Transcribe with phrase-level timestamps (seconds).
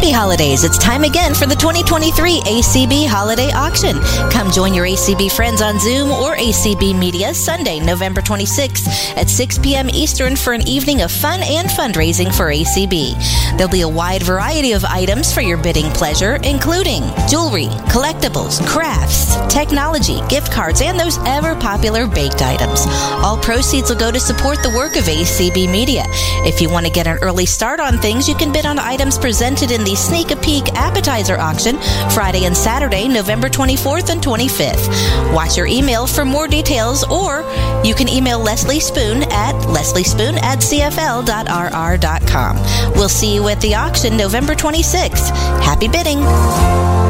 [0.00, 0.64] Happy holidays.
[0.64, 4.00] It's time again for the 2023 ACB Holiday Auction.
[4.30, 9.58] Come join your ACB friends on Zoom or ACB Media Sunday, November 26th at 6
[9.58, 9.90] p.m.
[9.90, 13.12] Eastern for an evening of fun and fundraising for ACB.
[13.58, 19.36] There'll be a wide variety of items for your bidding pleasure, including jewelry, collectibles, crafts,
[19.52, 22.86] technology, gift cards, and those ever popular baked items.
[23.22, 26.04] All proceeds will go to support the work of ACB Media.
[26.46, 29.18] If you want to get an early start on things, you can bid on items
[29.18, 31.76] presented in the Sneak a Peek Appetizer Auction
[32.10, 35.34] Friday and Saturday, November 24th and 25th.
[35.34, 37.42] Watch your email for more details, or
[37.84, 42.56] you can email Leslie Spoon at lesliespoon at cfl.rr.com.
[42.94, 45.30] We'll see you at the auction November 26th.
[45.62, 47.09] Happy bidding!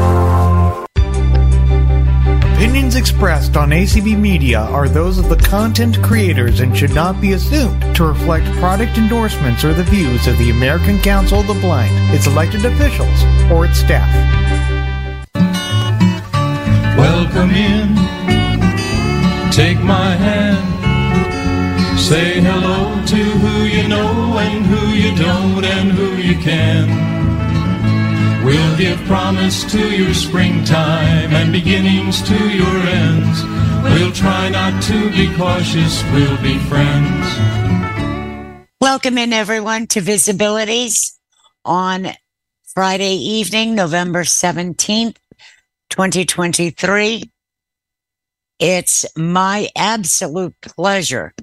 [2.61, 7.33] Opinions expressed on ACB Media are those of the content creators and should not be
[7.33, 11.91] assumed to reflect product endorsements or the views of the American Council of the Blind,
[12.13, 14.07] its elected officials, or its staff.
[16.95, 17.95] Welcome in.
[19.51, 20.61] Take my hand.
[21.99, 27.20] Say hello to who you know and who you don't and who you can.
[28.43, 33.43] We'll give promise to your springtime and beginnings to your ends.
[33.83, 38.67] We'll try not to be cautious, we'll be friends.
[38.81, 41.11] Welcome in everyone to VISAbilities
[41.63, 42.07] on
[42.73, 45.17] Friday evening, November 17th,
[45.91, 47.31] 2023.
[48.57, 51.35] It's my absolute pleasure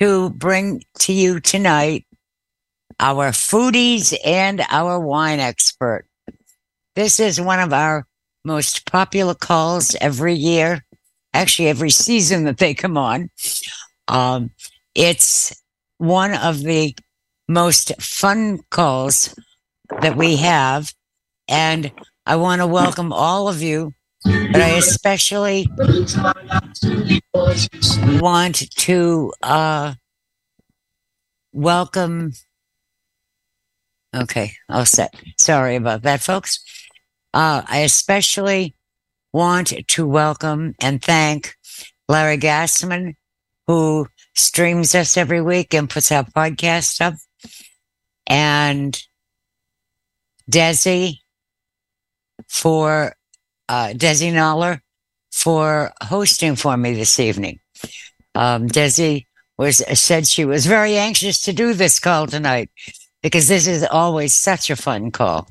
[0.00, 2.06] to bring to you tonight
[3.00, 6.04] our foodies and our wine expert.
[6.94, 8.06] This is one of our
[8.44, 10.84] most popular calls every year,
[11.32, 13.30] actually every season that they come on.
[14.06, 14.50] Um,
[14.94, 15.58] it's
[15.96, 16.94] one of the
[17.48, 19.34] most fun calls
[20.02, 20.92] that we have.
[21.48, 21.90] And
[22.26, 25.66] I want to welcome all of you, but I especially
[28.20, 29.94] want to uh,
[31.52, 32.32] welcome
[34.14, 35.14] Okay, all set.
[35.38, 36.64] Sorry about that, folks.
[37.32, 38.74] Uh, I especially
[39.32, 41.54] want to welcome and thank
[42.08, 43.14] Larry Gassman,
[43.68, 47.14] who streams us every week and puts our podcast up,
[48.26, 49.00] and
[50.50, 51.18] Desi
[52.48, 53.14] for
[53.68, 54.80] uh, Desi Noller
[55.30, 57.60] for hosting for me this evening.
[58.34, 62.70] Um, Desi was said she was very anxious to do this call tonight
[63.22, 65.48] because this is always such a fun call.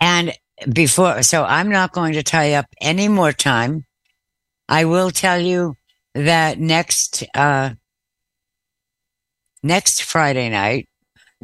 [0.00, 0.32] And
[0.72, 3.84] before, so I'm not going to tie up any more time.
[4.68, 5.76] I will tell you
[6.14, 7.70] that next, uh,
[9.62, 10.88] next Friday night,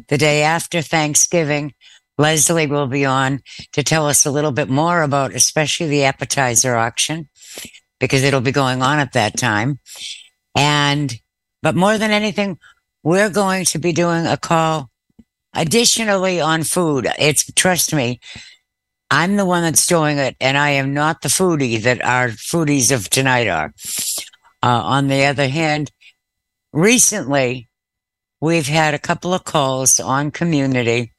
[0.09, 1.73] the day after Thanksgiving,
[2.17, 3.41] Leslie will be on
[3.73, 7.29] to tell us a little bit more about, especially the appetizer auction,
[7.99, 9.79] because it'll be going on at that time.
[10.55, 11.13] And,
[11.61, 12.57] but more than anything,
[13.05, 14.89] we're going to be doing a call
[15.53, 17.07] additionally on food.
[17.19, 18.19] It's, trust me,
[19.11, 22.91] I'm the one that's doing it, and I am not the foodie that our foodies
[22.91, 23.71] of tonight are.
[24.63, 25.91] Uh, on the other hand,
[26.73, 27.69] recently,
[28.41, 31.13] we've had a couple of calls on community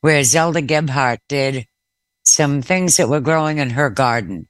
[0.00, 1.68] where Zelda Gebhardt did
[2.26, 4.48] some things that were growing in her garden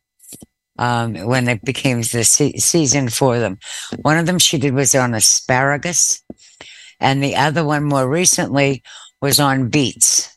[0.78, 3.58] um, when it became the se- season for them.
[4.00, 6.24] One of them she did was on asparagus
[7.00, 8.82] and the other one more recently
[9.20, 10.36] was on Beets.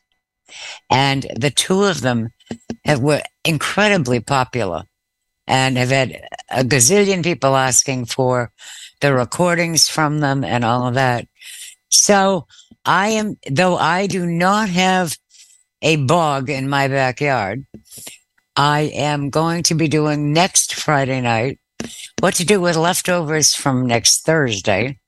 [0.90, 2.30] And the two of them
[2.84, 4.84] have, were incredibly popular
[5.46, 8.50] and have had a gazillion people asking for
[9.00, 11.26] the recordings from them and all of that.
[11.90, 12.46] So
[12.84, 15.16] I am, though I do not have
[15.82, 17.66] a bog in my backyard,
[18.56, 21.60] I am going to be doing next Friday night
[22.20, 24.98] what to do with leftovers from next Thursday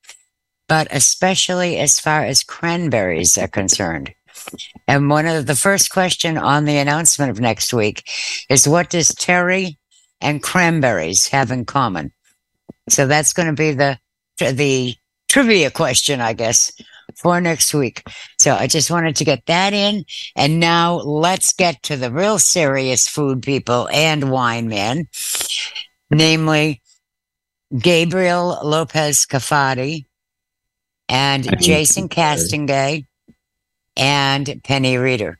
[0.70, 4.14] but especially as far as cranberries are concerned.
[4.86, 8.08] And one of the first question on the announcement of next week
[8.48, 9.78] is what does Terry
[10.20, 12.12] and cranberries have in common?
[12.88, 13.98] So that's going to be the
[14.38, 14.94] the
[15.28, 16.70] trivia question, I guess,
[17.16, 18.04] for next week.
[18.38, 20.04] So I just wanted to get that in.
[20.36, 25.08] And now let's get to the real serious food people and wine men,
[26.10, 26.80] namely
[27.76, 30.06] Gabriel Lopez Kafati,
[31.10, 33.04] and Jason Castonguay
[33.96, 35.38] and Penny Reeder.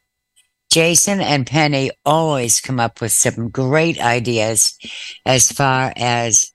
[0.68, 4.76] Jason and Penny always come up with some great ideas
[5.24, 6.52] as far as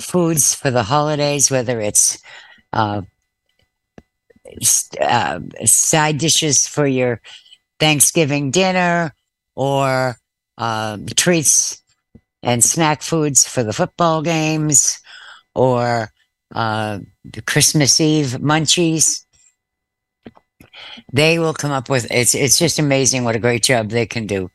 [0.00, 2.22] foods for the holidays, whether it's
[2.72, 3.02] uh,
[5.00, 7.20] uh, side dishes for your
[7.80, 9.12] Thanksgiving dinner
[9.56, 10.16] or
[10.56, 11.82] uh, treats
[12.42, 15.00] and snack foods for the football games
[15.54, 16.12] or
[16.54, 17.00] uh,
[17.46, 19.24] Christmas Eve munchies.
[21.12, 22.34] They will come up with it's.
[22.34, 24.50] It's just amazing what a great job they can do,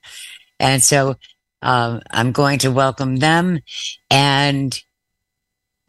[0.60, 1.16] and so
[1.62, 3.60] um, I'm going to welcome them.
[4.10, 4.78] And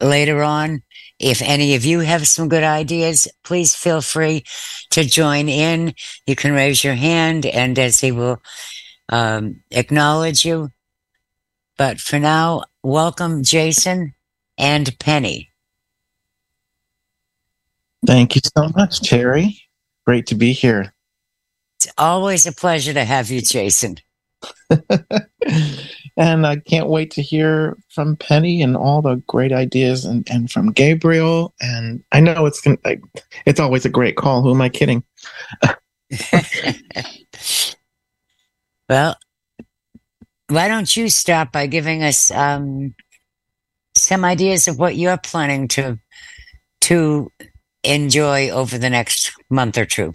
[0.01, 0.83] later on,
[1.19, 4.43] if any of you have some good ideas, please feel free
[4.91, 5.93] to join in.
[6.25, 8.41] You can raise your hand, and Desi will
[9.09, 10.69] um, acknowledge you.
[11.77, 14.15] But for now, welcome Jason
[14.57, 15.51] and Penny.
[18.07, 19.61] Thank you so much, Terry.
[20.05, 20.93] Great to be here.
[21.75, 23.97] It's always a pleasure to have you, Jason.
[26.17, 30.49] and I can't wait to hear from Penny and all the great ideas and, and
[30.49, 31.53] from Gabriel.
[31.59, 32.77] And I know it's gonna,
[33.45, 34.41] it's always a great call.
[34.41, 35.03] Who am I kidding?
[38.87, 39.17] well,
[40.47, 42.95] why don't you start by giving us um,
[43.97, 45.99] some ideas of what you're planning to
[46.79, 47.29] to
[47.83, 50.11] enjoy over the next month or two?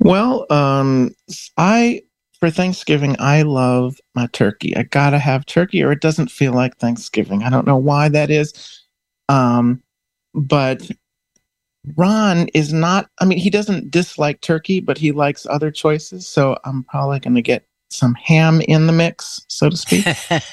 [0.00, 1.14] Well, um,
[1.56, 2.02] I
[2.38, 4.76] for Thanksgiving I love my turkey.
[4.76, 7.42] I gotta have turkey, or it doesn't feel like Thanksgiving.
[7.42, 8.52] I don't know why that is,
[9.28, 9.82] um,
[10.34, 10.88] but
[11.94, 13.08] Ron is not.
[13.20, 16.26] I mean, he doesn't dislike turkey, but he likes other choices.
[16.26, 20.06] So I'm probably going to get some ham in the mix, so to speak.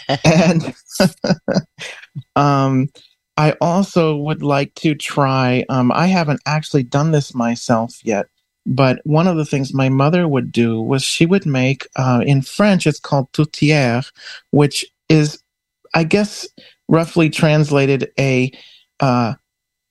[0.24, 0.74] and
[2.36, 2.90] um,
[3.38, 5.66] I also would like to try.
[5.70, 8.28] Um, I haven't actually done this myself yet,
[8.66, 12.42] but one of the things my mother would do was she would make uh, in
[12.42, 12.86] French.
[12.86, 14.10] It's called tourtière,
[14.52, 15.42] which is,
[15.94, 16.48] I guess,
[16.88, 18.52] roughly translated a
[19.00, 19.34] uh,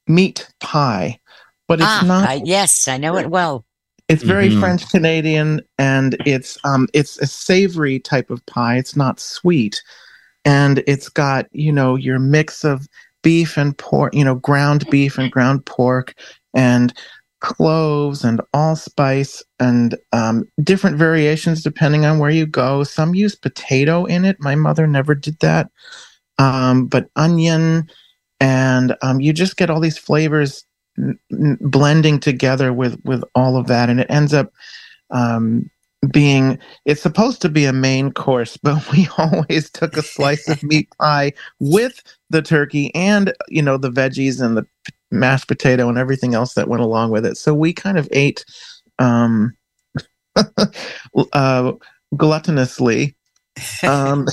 [0.06, 1.18] meat pie,
[1.68, 2.28] but it's ah, not.
[2.28, 3.64] I, yes, I know it well.
[4.08, 4.60] It's very mm-hmm.
[4.60, 8.76] French Canadian, and it's um, it's a savory type of pie.
[8.76, 9.82] It's not sweet,
[10.44, 12.88] and it's got you know your mix of
[13.22, 16.14] beef and pork, you know, ground beef and ground pork,
[16.54, 16.92] and
[17.40, 22.84] cloves and allspice and um, different variations depending on where you go.
[22.84, 24.36] Some use potato in it.
[24.38, 25.68] My mother never did that,
[26.38, 27.88] um, but onion,
[28.40, 30.64] and um, you just get all these flavors
[31.60, 34.52] blending together with with all of that, and it ends up
[35.10, 35.70] um,
[36.10, 40.62] being it's supposed to be a main course, but we always took a slice of
[40.62, 44.66] meat pie with the turkey and you know the veggies and the
[45.10, 47.36] mashed potato and everything else that went along with it.
[47.36, 48.44] So we kind of ate
[48.98, 49.54] um,
[51.32, 51.72] uh,
[52.14, 53.14] gluttonously.
[53.82, 54.26] Um,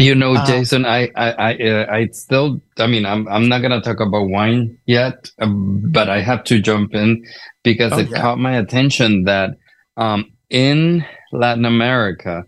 [0.00, 3.60] You know, uh, Jason, I, I, I, uh, I still, I mean, I'm, I'm not
[3.60, 7.24] gonna talk about wine yet, um, but I have to jump in
[7.62, 8.20] because oh, it yeah.
[8.20, 9.50] caught my attention that,
[9.96, 12.44] um, in Latin America,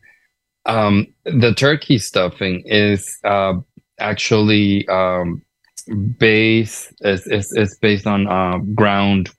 [0.64, 3.54] um, the turkey stuffing is, uh,
[4.00, 5.42] actually, um,
[6.18, 9.30] based, is, is, is based on, uh, ground,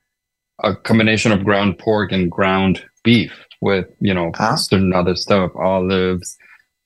[0.63, 4.55] a combination of ground pork and ground beef with, you know, huh?
[4.55, 6.37] certain other stuff, olives,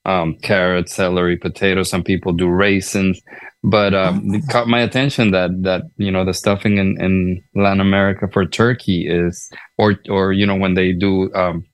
[0.07, 1.89] um, carrots, celery, potatoes.
[1.89, 3.21] Some people do raisins,
[3.63, 7.81] but um, it caught my attention that that you know the stuffing in, in Latin
[7.81, 11.65] America for turkey is, or or you know when they do um,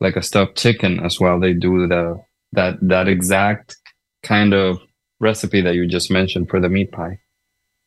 [0.00, 2.18] like a stuffed chicken as well, they do the
[2.52, 3.76] that that exact
[4.22, 4.78] kind of
[5.20, 7.18] recipe that you just mentioned for the meat pie.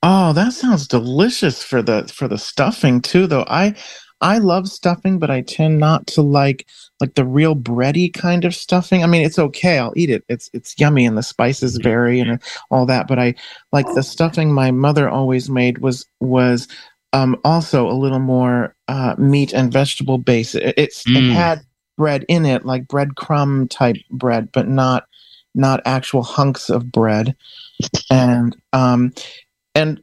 [0.04, 3.26] Oh, that sounds delicious for the for the stuffing too.
[3.26, 3.76] Though I
[4.22, 6.68] I love stuffing, but I tend not to like
[7.00, 9.04] like the real bready kind of stuffing.
[9.04, 9.80] I mean, it's okay.
[9.80, 10.24] I'll eat it.
[10.30, 13.08] It's it's yummy and the spices vary and all that.
[13.08, 13.36] But I
[13.72, 16.68] like the stuffing my mother always made was was
[17.14, 20.56] um, also a little more uh, meat and vegetable based.
[20.56, 21.18] It, it's mm.
[21.18, 21.62] it had
[21.98, 25.06] bread in it, like breadcrumb type bread, but not
[25.54, 27.36] not actual hunks of bread.
[28.10, 29.14] And um,
[29.74, 30.02] and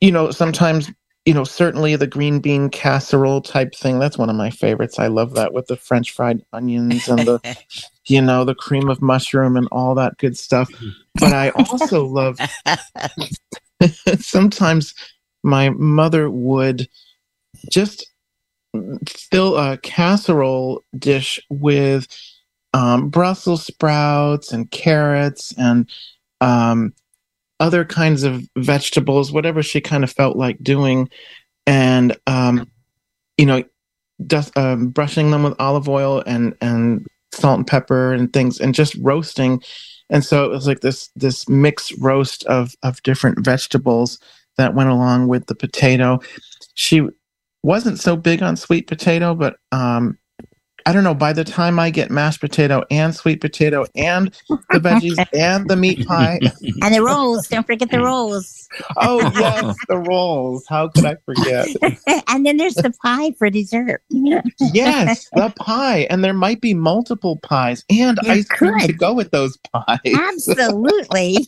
[0.00, 0.90] you know sometimes
[1.24, 3.98] you know, certainly the green bean casserole type thing.
[3.98, 4.98] That's one of my favorites.
[4.98, 7.56] I love that with the French fried onions and the,
[8.06, 10.70] you know, the cream of mushroom and all that good stuff.
[11.14, 12.38] But I also love
[14.18, 14.94] sometimes
[15.42, 16.88] my mother would
[17.70, 18.06] just
[19.06, 22.06] fill a casserole dish with
[22.74, 25.88] um, Brussels sprouts and carrots and
[26.40, 26.92] um,
[27.60, 31.08] other kinds of vegetables, whatever she kind of felt like doing,
[31.66, 32.70] and um,
[33.38, 33.62] you know,
[34.56, 38.94] um, brushing them with olive oil and and salt and pepper and things, and just
[39.00, 39.62] roasting.
[40.10, 44.18] And so it was like this this mixed roast of of different vegetables
[44.56, 46.20] that went along with the potato.
[46.74, 47.08] She
[47.62, 50.18] wasn't so big on sweet potato, but um,
[50.86, 51.14] I don't know.
[51.14, 55.76] By the time I get mashed potato and sweet potato and the veggies and the
[55.76, 56.38] meat pie
[56.82, 58.68] and the rolls, don't forget the rolls.
[58.98, 60.66] oh yes, the rolls.
[60.68, 61.68] How could I forget?
[62.28, 64.02] and then there's the pie for dessert.
[64.10, 68.88] yes, the pie, and there might be multiple pies and You ice cream could.
[68.88, 69.98] to go with those pies.
[70.06, 71.38] Absolutely.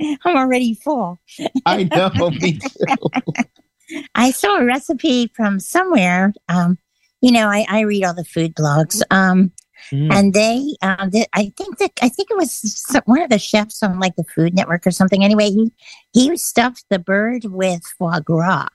[0.00, 1.18] I'm already full.
[1.64, 2.10] I know.
[2.30, 3.98] Me too.
[4.14, 6.34] I saw a recipe from somewhere.
[6.50, 6.76] Um,
[7.20, 9.02] you know, I, I read all the food blogs.
[9.10, 9.52] Um,
[9.92, 10.10] Mm.
[10.10, 13.38] and they, um, they, I think that I think it was some, one of the
[13.38, 15.22] chefs on like the Food Network or something.
[15.22, 15.70] Anyway, he
[16.12, 18.66] he stuffed the bird with foie gras,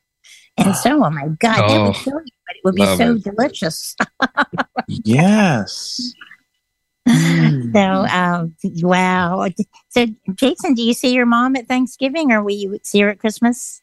[0.58, 3.16] and so oh my god, that Oh, would kill you, but it would be so
[3.16, 3.24] it.
[3.24, 3.96] delicious.
[4.88, 6.14] Yes.
[7.08, 7.74] Mm.
[7.74, 9.48] So, um, wow.
[9.90, 10.06] So,
[10.36, 13.82] Jason, do you see your mom at Thanksgiving, or will you see her at Christmas?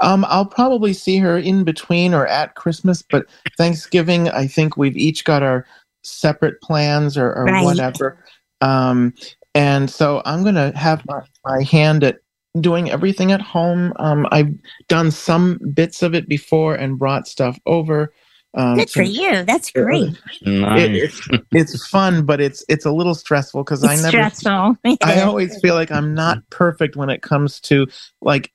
[0.00, 4.96] Um, I'll probably see her in between or at Christmas, but Thanksgiving, I think we've
[4.96, 5.66] each got our
[6.02, 7.64] separate plans or, or Right.
[7.64, 8.24] whatever.
[8.60, 9.14] Um,
[9.54, 12.18] and so I'm going to have my, my hand at
[12.60, 13.92] doing everything at home.
[13.96, 14.52] Um, I've
[14.88, 18.12] done some bits of it before and brought stuff over.
[18.54, 19.44] Um, Good for to- you.
[19.44, 20.12] That's great.
[20.42, 21.20] it, Nice.
[21.30, 24.76] it's, it's fun, but it's it's a little stressful because I never stressful.
[25.04, 27.86] I always feel like I'm not perfect when it comes to
[28.20, 28.52] like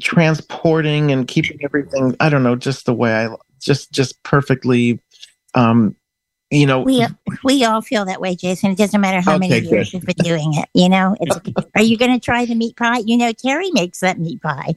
[0.00, 2.16] transporting and keeping everything.
[2.20, 5.00] I don't know, just the way I just just perfectly,
[5.54, 5.94] um,
[6.50, 6.80] you know.
[6.80, 7.06] we
[7.44, 8.70] we all feel that way, Jason.
[8.72, 10.68] It doesn't matter how many Okay, years you've been doing it.
[10.74, 11.38] You know, it's,
[11.76, 12.98] are you going to try the meat pie?
[13.04, 14.74] You know, Terry makes that meat pie.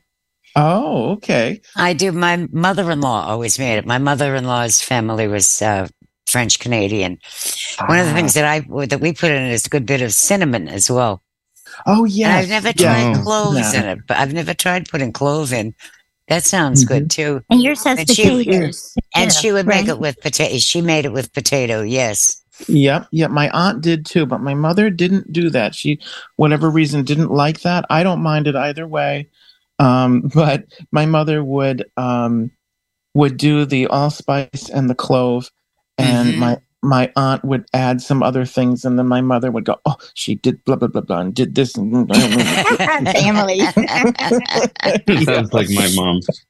[0.55, 1.61] oh, okay.
[1.75, 2.11] I do.
[2.11, 3.85] My mother-in-law always made it.
[3.87, 5.87] My mother-in-law's family was uh,
[6.27, 7.17] French Canadian.
[7.87, 8.15] One of the Ah.
[8.15, 11.22] things that I that we put in is a good bit of cinnamon as well.
[11.85, 12.35] Oh And yeah.
[12.37, 13.21] I've never tried Oh.
[13.23, 13.81] cloves Yeah.
[13.81, 15.73] in it, but I've never tried putting clove in.
[16.29, 17.33] That sounds good Mm-hmm.
[17.39, 17.43] too.
[17.49, 18.93] And yours has And she- potatoes.
[19.15, 20.57] And Yeah, she would make it with potato.
[20.57, 21.81] She made it with potato.
[21.81, 22.41] Yes.
[22.67, 23.31] Yep, yep.
[23.31, 25.73] My aunt did too, but my mother didn't do that.
[25.75, 25.99] She,
[26.37, 27.83] whatever reason, didn't like that.
[27.89, 29.27] I don't mind it either way.
[29.79, 32.51] Um, but my mother would um,
[33.15, 35.49] would do the allspice and the clove,
[35.97, 36.37] and Mhm.
[36.37, 39.95] my my aunt would add some other things, and then my mother would go, "Oh,
[40.13, 43.59] she did blah blah blah blah, and did this." And Family.
[45.25, 46.19] Sounds like my mom.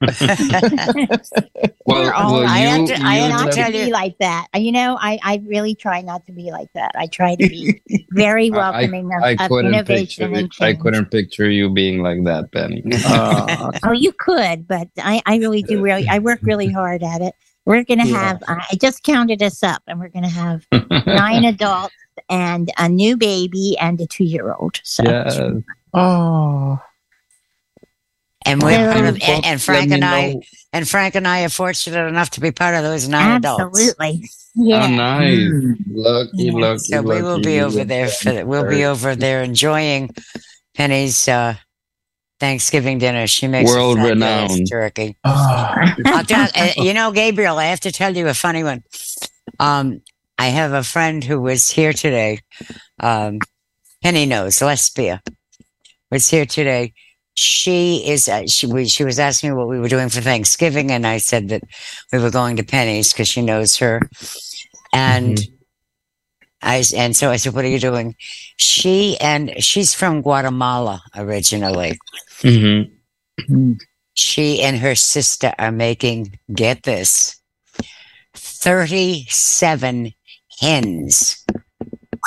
[1.86, 3.84] well, all- well, I you, have to- I have to not left- tell to you-
[3.86, 4.46] be like that.
[4.54, 6.92] You know, I, I really try not to be like that.
[6.96, 7.80] I try to be
[8.12, 10.24] very welcoming I of, of couldn't picture.
[10.24, 12.82] innovation and It, I couldn't picture you being like that, Penny.
[13.06, 15.80] Uh, Oh, you could, but I, I really do.
[15.82, 17.34] Really, I work really hard at it.
[17.66, 18.18] We're going to Yeah.
[18.18, 18.42] have.
[18.48, 20.66] I just counted us up, and we're going to have
[21.06, 21.94] nine adults
[22.28, 24.80] and a new baby and a two-year-old.
[24.84, 25.38] So yes.
[25.94, 26.78] oh,
[28.46, 30.42] And we're Well, and, Well, and Frank and I know.
[30.74, 33.62] and Frank and I are fortunate enough to be part of those nine adults.
[33.62, 34.22] absolutely,
[34.58, 34.86] Oh, yeah.
[34.86, 35.34] nice.
[35.34, 35.74] Mm.
[35.90, 36.52] Lucky, Yeah.
[36.52, 36.78] lucky.
[36.78, 37.60] So we will be you.
[37.62, 40.10] over there for we'll be over there enjoying
[40.74, 41.54] Penny's uh,
[42.40, 43.26] Thanksgiving dinner.
[43.26, 45.16] She makes world renowned turkey.
[45.24, 45.74] oh.
[46.26, 48.82] Tell, uh, you know, Gabriel, I have to tell you a funny one.
[49.60, 50.00] Um,
[50.38, 52.40] I have a friend who was here today.
[53.00, 53.38] Um,
[54.02, 55.22] Penny knows Lesbia
[56.10, 56.92] was here today.
[57.34, 58.28] She is.
[58.28, 61.18] Uh, she we, she was asking me what we were doing for Thanksgiving, and I
[61.18, 61.62] said that
[62.12, 64.00] we were going to Penny's because she knows her.
[64.92, 65.40] And
[66.64, 68.16] I s- and so I said, "What are you doing?"
[68.56, 71.98] She and she's from Guatemala originally.
[72.42, 72.90] Mhm.
[74.14, 77.36] She and her sister are making, get this,
[78.34, 80.12] 37
[80.60, 81.44] hens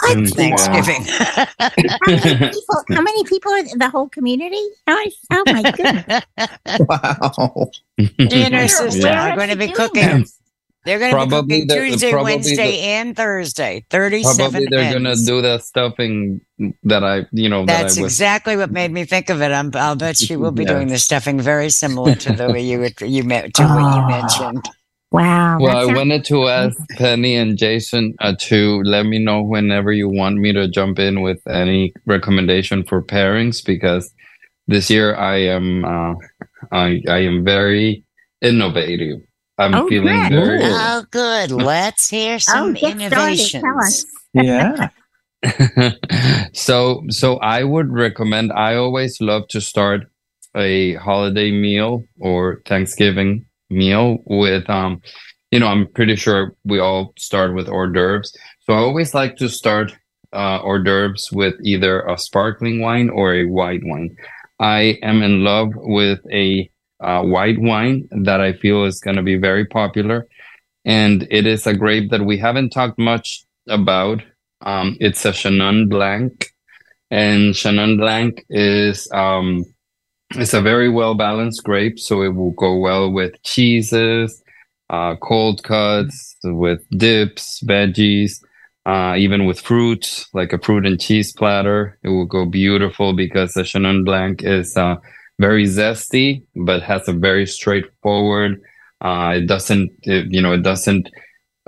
[0.01, 0.17] What?
[0.17, 1.03] Mm, Thanksgiving.
[1.59, 2.83] How many people?
[2.91, 4.61] How many people are in the whole community?
[4.85, 6.23] Oh, oh my goodness!
[6.87, 7.71] wow.
[8.29, 10.19] she and her sister where are are going to be cooking.
[10.19, 10.39] this?
[10.87, 13.85] They're going to be Probably cooking the- Tuesday, probably Wednesday, the- and Thursday.
[13.89, 16.39] 37 Probably they're gonna do the stuffing
[16.83, 19.51] that I, you know, That's that I exactly what made me think of it.
[19.51, 20.73] I'm, I'll bet she will be Yeah.
[20.75, 23.85] doing the stuffing very similar to the way you would- you met to what you
[23.85, 24.07] Ah.
[24.07, 24.65] mentioned.
[25.11, 25.59] Wow.
[25.59, 29.91] Well, I sounds- wanted to ask Penny and Jason uh, to let me know whenever
[29.91, 34.11] you want me to jump in with any recommendation for pairings because
[34.67, 36.15] this year I am uh,
[36.73, 38.03] I I am very
[38.41, 39.19] innovative.
[39.57, 40.31] I'm Oh, feeling good.
[40.31, 40.59] very.
[40.63, 41.51] Oh, good.
[41.73, 43.01] Let's hear oh, some get started.
[43.01, 43.63] innovations.
[43.63, 44.05] Tell us.
[44.33, 44.89] Yeah.
[46.53, 50.01] so so I would recommend I always love to start
[50.55, 55.01] a holiday meal or Thanksgiving meal with um
[55.51, 58.31] you know I'm pretty sure we all start with hors d'oeuvres.
[58.61, 59.95] So I always like to start
[60.33, 64.15] uh hors d'oeuvres with either a sparkling wine or a white wine.
[64.59, 69.23] I am in love with a uh, white wine that I feel is going to
[69.23, 70.27] be very popular.
[70.85, 74.21] And it is a grape that we haven't talked much about.
[74.61, 76.51] Um, it's a Chenin Blanc.
[77.11, 79.65] And Chenin Blanc is um,
[80.31, 84.43] it's a very well balanced grape, so it will go well with cheeses,
[84.89, 88.41] uh, cold cuts, with dips, veggies,
[88.85, 91.97] uh, even with fruits, like a fruit and cheese platter.
[92.03, 94.97] It will go beautiful because the Chenin Blanc is uh,
[95.39, 98.61] very zesty, but has a very straightforward.
[99.01, 101.09] Uh, it doesn't, it, you know, it doesn't,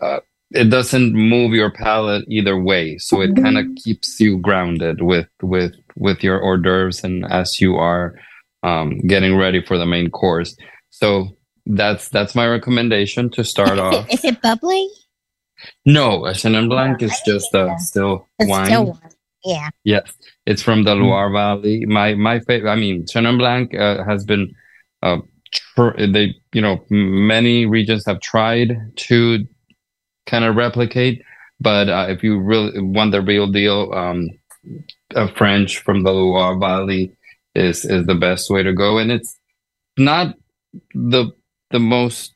[0.02, 0.20] uh,
[0.52, 2.98] it doesn't move your palate either way.
[2.98, 7.62] So it kind of keeps you grounded with with with your hors d'oeuvres and as
[7.62, 8.16] you are
[8.64, 10.56] um, getting ready for the main course.
[10.90, 14.08] So that's that's my recommendation to start is off.
[14.10, 14.90] It, is it bubbly?
[15.86, 18.66] No, a Chenin Blanc is just a still wine.
[18.66, 19.12] still wine.
[19.44, 19.70] Yeah.
[19.84, 20.12] Yes,
[20.46, 21.86] it's from the Loire Valley.
[21.86, 22.70] My my favorite.
[22.70, 24.54] I mean, Chenin Blanc uh, has been.
[25.02, 25.20] Uh,
[25.54, 29.46] tr- they you know many regions have tried to
[30.26, 31.22] kind of replicate,
[31.60, 34.30] but uh, if you really want the real deal, um,
[35.16, 37.14] a French from the Loire Valley
[37.56, 39.38] is is the best way to go, and it's
[39.98, 40.36] not
[40.94, 41.32] the
[41.72, 42.36] the most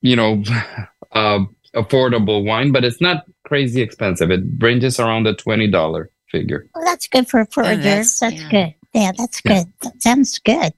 [0.00, 0.42] you know
[1.12, 1.40] uh,
[1.74, 4.30] affordable wine, but it's not crazy expensive.
[4.30, 6.66] It ranges around the twenty dollar figure.
[6.74, 8.50] Well, that's good for for Yeah, hors that's- That's yeah.
[8.50, 8.74] good.
[8.94, 9.52] Yeah, that's Yeah.
[9.64, 9.72] good.
[9.82, 10.72] That sounds good.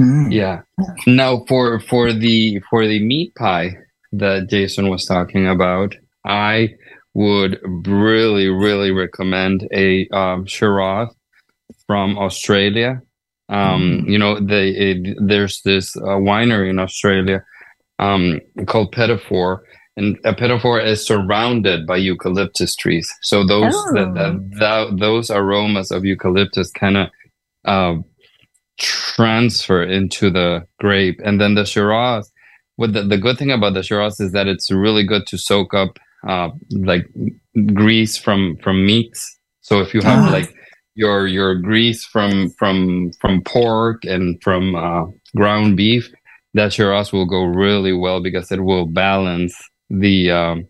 [0.00, 0.32] Mm.
[0.32, 0.62] Yeah.
[1.06, 3.76] Now for for the for the meat pie
[4.12, 6.70] that Jason was talking about, I
[7.14, 11.08] would really really recommend a um, Shiraz
[11.86, 13.02] from Australia.
[13.48, 17.44] Um, You know, they it, there's this uh, winery in Australia
[17.98, 19.58] um, called Pettifor,
[19.96, 23.12] and a Pettifor is surrounded by eucalyptus trees.
[23.22, 27.10] So those that, that, that those aromas of eucalyptus kind of
[27.64, 27.96] uh,
[28.78, 31.20] transfer into the grape.
[31.24, 32.30] And then the Shiraz,
[32.76, 35.74] what the, the good thing about the Shiraz is that it's really good to soak
[35.74, 37.06] up uh, like
[37.74, 39.36] grease from from meats.
[39.60, 40.30] So if you have Ah.
[40.32, 40.54] like
[40.94, 45.04] your your grease from from from pork and from uh,
[45.36, 46.10] ground beef,
[46.54, 49.54] that Shiraz will go really well because it will balance
[49.92, 50.68] the um,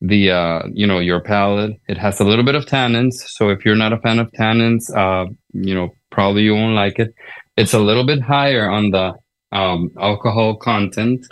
[0.00, 1.72] the uh, you know your palate.
[1.88, 4.90] It has a little bit of tannins, so if you're not a fan of tannins,
[4.96, 7.14] uh, you know probably you won't like it.
[7.56, 9.14] It's a little bit higher on the
[9.52, 11.26] um, alcohol content.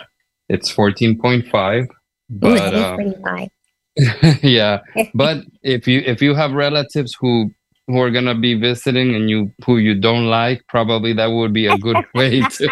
[0.47, 1.89] It's fourteen point five, Ooh,
[2.29, 3.49] but that is uh, pretty high.
[4.43, 4.79] yeah.
[5.13, 7.51] But if you if you have relatives who
[7.87, 11.65] who are gonna be visiting and you who you don't like, probably that would be
[11.65, 12.69] a good way to.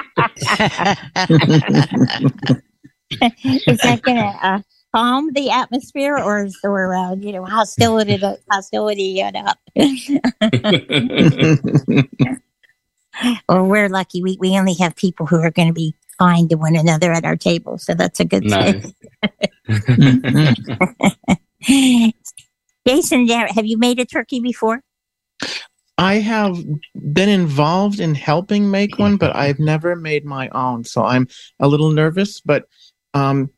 [3.21, 4.59] is that gonna uh,
[4.93, 9.57] calm the atmosphere, or is or uh, you know hostility hostility it up?
[13.49, 16.55] well, we're lucky we we only have people who are going to be kind to
[16.55, 18.93] one another at our table, so that's a good nice.
[19.67, 20.53] thing.
[22.87, 24.81] Jason, have you made a turkey before?
[25.97, 26.57] I have
[27.11, 30.83] been involved in helping make one, but I've never made my own.
[30.83, 31.27] So I'm
[31.59, 32.39] a little nervous.
[32.39, 32.65] But
[33.13, 33.49] um,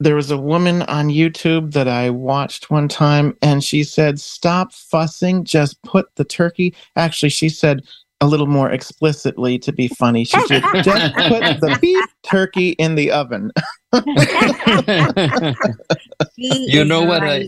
[0.00, 4.72] there was a woman on YouTube that I watched one time, and she said, Stop
[4.72, 6.74] fussing, just put the turkey.
[6.96, 7.82] Actually, she said
[8.20, 10.24] a little more explicitly to be funny.
[10.24, 13.50] She said, Just put the beef turkey in the oven.
[16.36, 17.38] You know what I-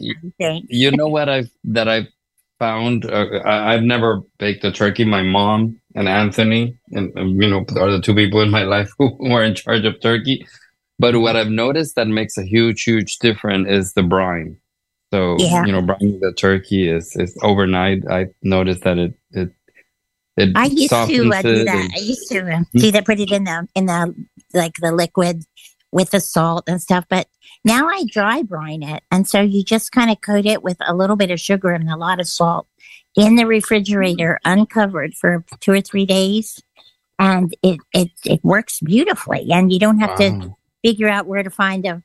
[0.69, 2.07] you know what I've that I've
[2.59, 3.05] found.
[3.05, 5.05] Uh, I, I've never baked a turkey.
[5.05, 8.91] My mom and Anthony, and um, you know, are the two people in my life
[8.99, 10.47] who, who are in charge of turkey.
[10.99, 14.57] But what I've noticed that makes a huge, huge difference is the brine.
[15.13, 15.65] So Yeah.
[15.65, 18.03] you know, brining the turkey is is overnight.
[18.11, 19.51] I noticed that it it
[20.37, 21.77] it I used to uh, do that.
[21.77, 24.15] and- I used to uh, do that, put it in the in the
[24.55, 25.45] like the liquid
[25.93, 27.05] with the salt and stuff.
[27.09, 27.29] But
[27.65, 30.95] now I dry brine it, and so you just kind of coat it with a
[30.95, 32.67] little bit of sugar and a lot of salt
[33.17, 36.61] in the refrigerator, uncovered for two or three days,
[37.19, 39.47] and it it it works beautifully.
[39.53, 40.56] And you don't have to Wow.
[40.87, 42.03] Figure out where to find a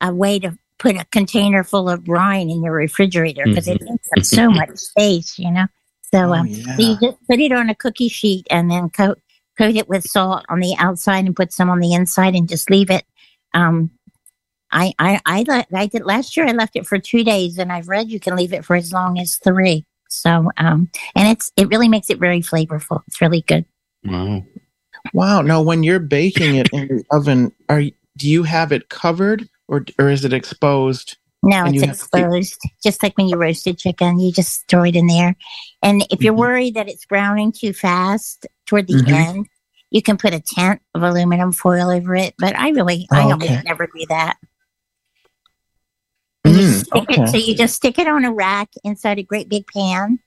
[0.00, 4.08] a way to put a container full of brine in your refrigerator because it takes
[4.16, 5.66] up so much space, you know.
[6.12, 9.18] So Oh, um, so you just put it on a cookie sheet and then coat
[9.58, 12.70] coat it with salt on the outside and put some on the inside and just
[12.70, 13.04] leave it.
[13.52, 13.90] Um,
[14.70, 16.46] I I I, let, I did last year.
[16.46, 18.92] I left it for two days, and I've read you can leave it for as
[18.92, 19.84] long as three.
[20.08, 23.02] So um, and it's it really makes it very flavorful.
[23.08, 23.64] It's really good.
[24.04, 24.44] Wow.
[25.12, 25.42] Wow.
[25.42, 29.48] Now, when you're baking it in the oven, are y- do you have it covered
[29.68, 33.76] or or is it exposed No, it's you have exposed, just like when you roasted
[33.78, 34.18] chicken.
[34.18, 35.36] You just throw it in there,
[35.82, 36.38] and if you're Mhm.
[36.38, 39.12] worried that it's browning too fast toward the Mhm.
[39.12, 39.46] end,
[39.90, 42.34] you can put a tent of aluminum foil over it.
[42.38, 43.62] But I really, I Oh, almost okay.
[43.62, 44.36] never do that.
[46.44, 49.22] And you Mm, stick it- so you just stick it on a rack inside a
[49.22, 50.18] great big pan,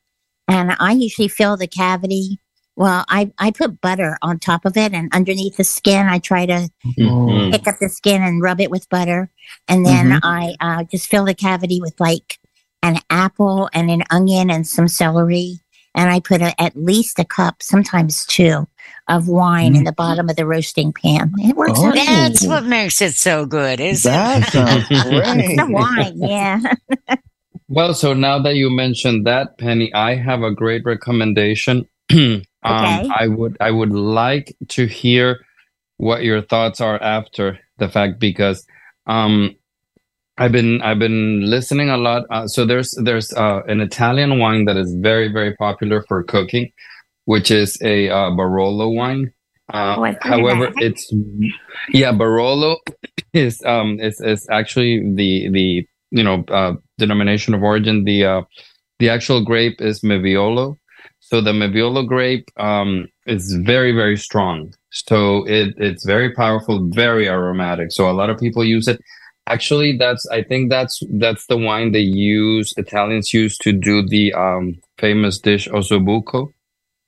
[0.48, 2.40] and I usually fill the cavity.
[2.78, 6.46] Well, I I put butter on top of it, and underneath the skin, I try
[6.46, 7.52] to Mhm.
[7.52, 9.32] pick up the skin and rub it with butter,
[9.68, 10.20] and then Mhm.
[10.22, 12.38] I uh, just fill the cavity with like
[12.84, 15.60] an apple and an onion and some celery,
[15.96, 18.68] and I put a, at least a cup, sometimes two,
[19.08, 21.32] of wine in the bottom of the roasting pan.
[21.40, 21.88] It works Oh.
[21.88, 21.96] out.
[21.96, 24.52] That's what makes it so good, isn't That it?
[24.52, 26.60] sounds It's the wine, yeah.
[27.70, 31.86] Well, so now that you mentioned that, Penny, I have a great recommendation.
[32.14, 33.10] um, Okay.
[33.16, 35.46] I would I would like to hear
[35.98, 38.66] what your thoughts are after the fact because
[39.08, 39.56] um,
[40.38, 42.24] I've been I've been listening a lot.
[42.30, 46.72] Uh, so there's there's uh, an Italian wine that is very very popular for cooking,
[47.26, 49.32] which is a uh, Barolo wine.
[49.74, 51.12] Uh, Oh, I've heard of however, it's
[51.90, 52.78] yeah Barolo
[53.34, 58.04] is um is is actually the the you know uh, denomination of origin.
[58.04, 58.42] The uh,
[59.00, 60.78] the actual grape is Nebbiolo.
[61.30, 64.74] So the Nebbiolo grape um, is very very strong.
[64.92, 67.92] So it it's very powerful, very aromatic.
[67.92, 69.02] So a lot of people use it.
[69.46, 74.34] Actually, that's I think that's that's the wine they use Italians use to do the
[74.34, 76.54] um, famous dish ossobuco.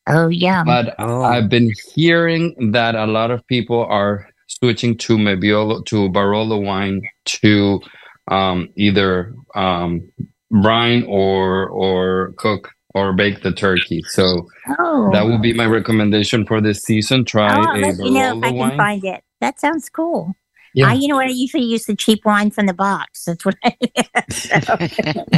[0.07, 0.63] Oh, yeah.
[0.65, 1.23] But Oh.
[1.23, 7.01] I've been hearing that a lot of people are switching to Nebbiolo to Barolo wine
[7.25, 7.79] to
[8.27, 10.11] um, either um,
[10.51, 14.01] brine or or cook or bake the turkey.
[14.09, 17.25] So Oh, that would be my recommendation for this season.
[17.25, 18.77] Try oh, a I'll let you know if I can wine.
[18.77, 19.23] find it.
[19.41, 20.35] That sounds cool.
[20.75, 20.89] Yeah.
[20.89, 21.25] I, you know what?
[21.25, 23.25] I usually use the cheap wine from the box.
[23.25, 23.75] That's what I.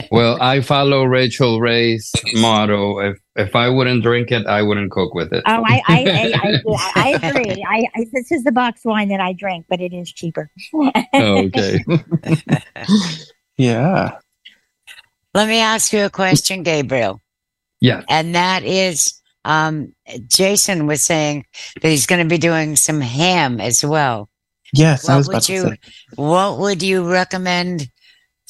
[0.12, 5.14] Well, I follow Rachael Ray's motto: if if I wouldn't drink it, I wouldn't cook
[5.14, 5.42] with it.
[5.48, 6.62] Oh, I, I, I, I,
[6.96, 7.66] I agree.
[7.66, 10.52] I, I, this is the box wine that I drink, but it is cheaper.
[11.14, 11.80] Oh, okay.
[13.58, 14.18] Yeah.
[15.34, 17.21] Let me ask you a question, Gabriel.
[17.82, 18.04] Yeah.
[18.08, 19.94] And that is, um,
[20.28, 21.46] Jason was saying
[21.82, 24.30] that he's going to be doing some ham as well.
[24.74, 25.78] Yes, I What was about would to you, say.
[26.16, 27.90] what would you recommend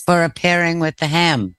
[0.06, 1.56] for a pairing with the ham?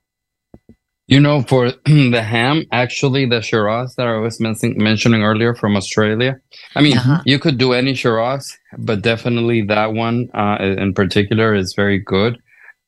[1.08, 5.76] You know, for the ham, actually, the Shiraz that I was mention- mentioning earlier from
[5.76, 6.36] Australia.
[6.76, 7.22] I mean, Uh-huh.
[7.26, 12.38] you could do any Shiraz, but definitely that one uh, in particular is very good.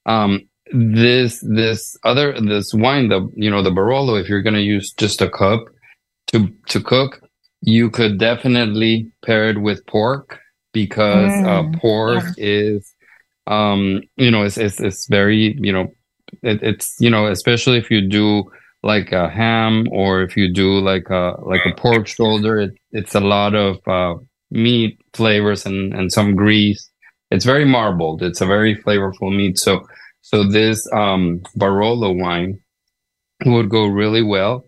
[0.06, 4.62] Um, this this other this wine, the you know the Barolo, if you're going to
[4.62, 5.64] use just a cup
[6.28, 7.20] to to cook,
[7.60, 10.38] you could definitely pair it with pork
[10.72, 12.94] because uh, Mm, pork is
[13.46, 15.86] um you know it's it's, it's very you know
[16.42, 18.44] it, it's you know especially if you do
[18.82, 23.14] like a ham or if you do like a like a pork shoulder it, it's
[23.14, 24.14] a lot of uh,
[24.50, 26.90] meat flavors and and some grease.
[27.30, 28.22] It's very marbled.
[28.22, 29.58] It's a very flavorful meat.
[29.58, 29.86] So
[30.24, 32.58] so this um barolo wine
[33.44, 34.64] would go really well.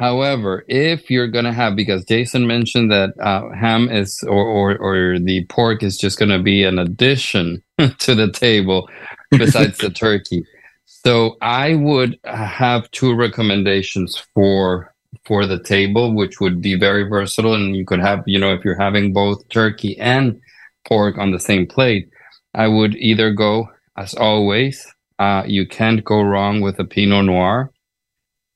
[0.00, 5.18] However if you're gonna have because jason mentioned that uh, ham is or, or or
[5.20, 7.62] the pork is just gonna be an addition
[7.98, 8.88] to the table
[9.30, 10.42] besides the turkey.
[10.86, 14.92] So I would have two recommendations for
[15.24, 18.64] for the table, which would be very versatile, and you could have, you know, if
[18.64, 20.40] you're having both turkey and
[20.88, 22.08] pork on the same plate,
[22.54, 23.68] I would either go
[24.00, 24.86] as always.
[25.18, 27.70] Uh, you can't go wrong with a Pinot Noir.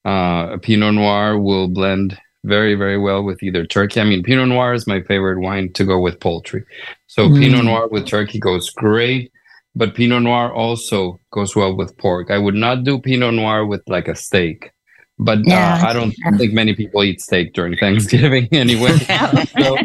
[0.07, 4.01] Uh, a Pinot Noir will blend very, very well with either turkey.
[4.01, 6.65] I mean, Pinot Noir is my favorite wine to go with poultry.
[7.07, 7.39] So Mm.
[7.41, 9.31] Pinot Noir with turkey goes great
[9.75, 12.31] but Pinot Noir also goes well with pork.
[12.31, 14.71] I would not do Pinot Noir with like a steak,
[15.19, 18.97] but uh, I don't think many people eat steak during Thanksgiving anyway.
[19.59, 19.77] so,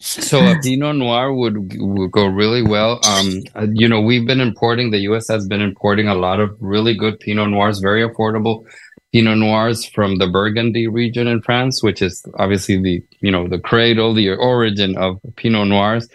[0.00, 3.00] so a Pinot Noir would would go really well.
[3.04, 4.90] Um, uh, you know, we've been importing.
[4.90, 5.28] The U.S.
[5.28, 8.64] has been importing a lot of really good Pinot Noirs, very affordable
[9.12, 13.58] Pinot Noirs from the Burgundy region in France, which is obviously the you know the
[13.58, 16.08] cradle, the origin of Pinot Noirs.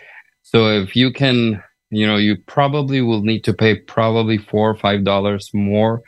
[0.43, 4.75] So if you can you know you probably will need to pay probably four or
[4.75, 6.01] five dollars more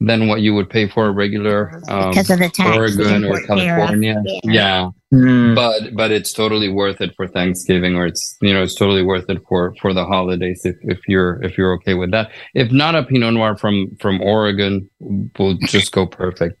[0.00, 2.76] than what you would pay for a regular um, because of the tax.
[2.76, 3.40] Oregon or.
[3.46, 4.22] California.
[4.44, 4.52] Yeah.
[4.52, 5.54] Yeah, Mm.
[5.54, 9.28] but but it's totally worth it for Thanksgiving, or it's you know it's totally worth
[9.30, 12.30] it for for the holidays if if you're if you're okay with that.
[12.54, 16.58] If not, a Pinot Noir from from Oregon will just go perfect.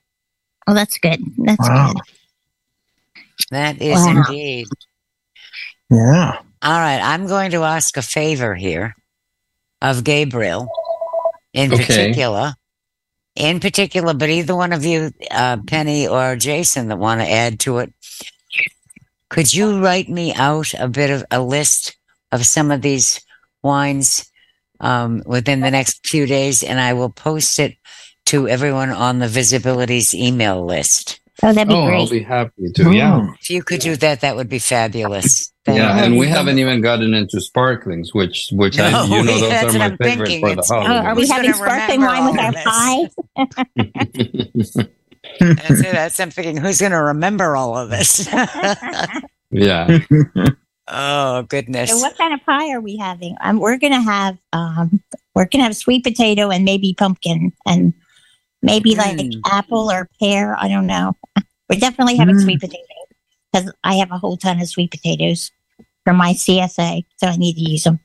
[0.66, 1.20] Oh, that's good.
[1.38, 1.92] That's Wow.
[1.94, 2.02] good.
[3.50, 4.10] That is Wow.
[4.10, 4.66] indeed.
[5.90, 6.40] Yeah.
[6.62, 8.94] All right, I'm going to ask a favor here
[9.82, 10.68] of Gabriel.
[11.54, 11.84] in Okay.
[11.84, 12.54] particular.
[13.34, 17.60] In particular, but either one of you, uh, Penny or Jason, that want to add
[17.60, 17.92] to it,
[19.28, 21.96] could you write me out a bit of a list
[22.32, 23.20] of some of these
[23.62, 24.30] wines
[24.80, 27.76] um, within the next few days, and I will post it
[28.26, 31.20] to everyone on the VISAbilities email list.
[31.42, 32.20] Oh, that'd be Oh, I'll great.
[32.20, 32.92] be happy to.
[32.92, 33.28] Yeah.
[33.40, 35.52] If you could do that, that would be fabulous.
[35.66, 36.04] Thank Yeah, you.
[36.04, 39.66] and we haven't even gotten into sparklings, which which I you know those that's are
[39.66, 40.40] what my I'm favorite thinking.
[40.40, 42.52] for the It's- Oh, are we having sparkling wine with our
[43.36, 44.86] of
[45.38, 45.38] this?
[45.40, 45.54] pie?
[45.54, 45.92] That's it.
[45.92, 46.56] That's I'm thinking.
[46.56, 48.28] Who's going to remember all of this?
[49.50, 49.98] yeah.
[50.88, 51.90] oh goodness!
[51.90, 53.36] So what kind of pie are we having?
[53.40, 55.02] Um, we're gonna have um,
[55.34, 57.92] we're gonna have sweet potato and maybe pumpkin and
[58.62, 59.40] maybe like Mm.
[59.46, 60.56] apple or pear.
[60.58, 61.14] I don't know.
[61.68, 62.42] We're definitely having Mm.
[62.44, 62.82] sweet potato
[63.52, 65.50] because I have a whole ton of sweet potatoes
[66.04, 67.98] from my CSA, so I need to use them.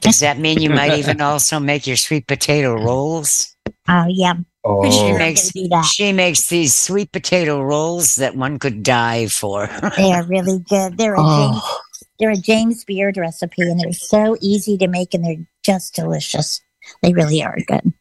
[0.00, 3.55] Does that mean you might even also make your sweet potato rolls?
[3.88, 5.84] Oh yeah, pretty sure Oh, I'm Makes- gonna do that.
[5.84, 9.68] She makes these sweet potato rolls that one could die for.
[9.96, 10.98] They are really good.
[10.98, 11.80] They're a James, Oh,
[12.18, 16.60] they're a James Beard recipe, and they're so easy to make, and they're just delicious.
[17.02, 17.92] They really are good.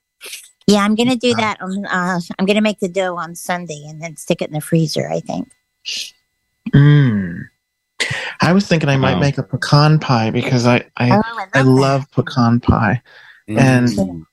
[0.67, 1.61] Yeah, I'm gonna do that.
[1.61, 4.61] On, uh, I'm gonna make the dough on Sunday and then stick it in the
[4.61, 5.07] freezer.
[5.11, 5.49] I think.
[6.73, 7.41] mm.
[8.41, 9.19] I was thinking I might Wow.
[9.21, 11.21] make a pecan pie because I I, Oh,
[11.53, 11.65] I that.
[11.65, 13.01] love pecan pie
[13.49, 13.59] Mm.
[13.59, 14.25] and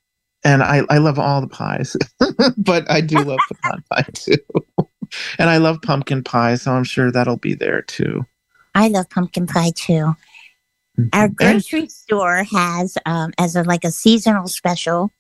[0.45, 1.97] I I love all the pies,
[2.57, 4.37] but I do love pecan pie too.
[5.39, 8.25] And I love pumpkin pie, so I'm sure that'll be there too.
[8.75, 10.15] I love pumpkin pie too.
[11.13, 15.11] Our And- grocery store has, um, as a like a seasonal special,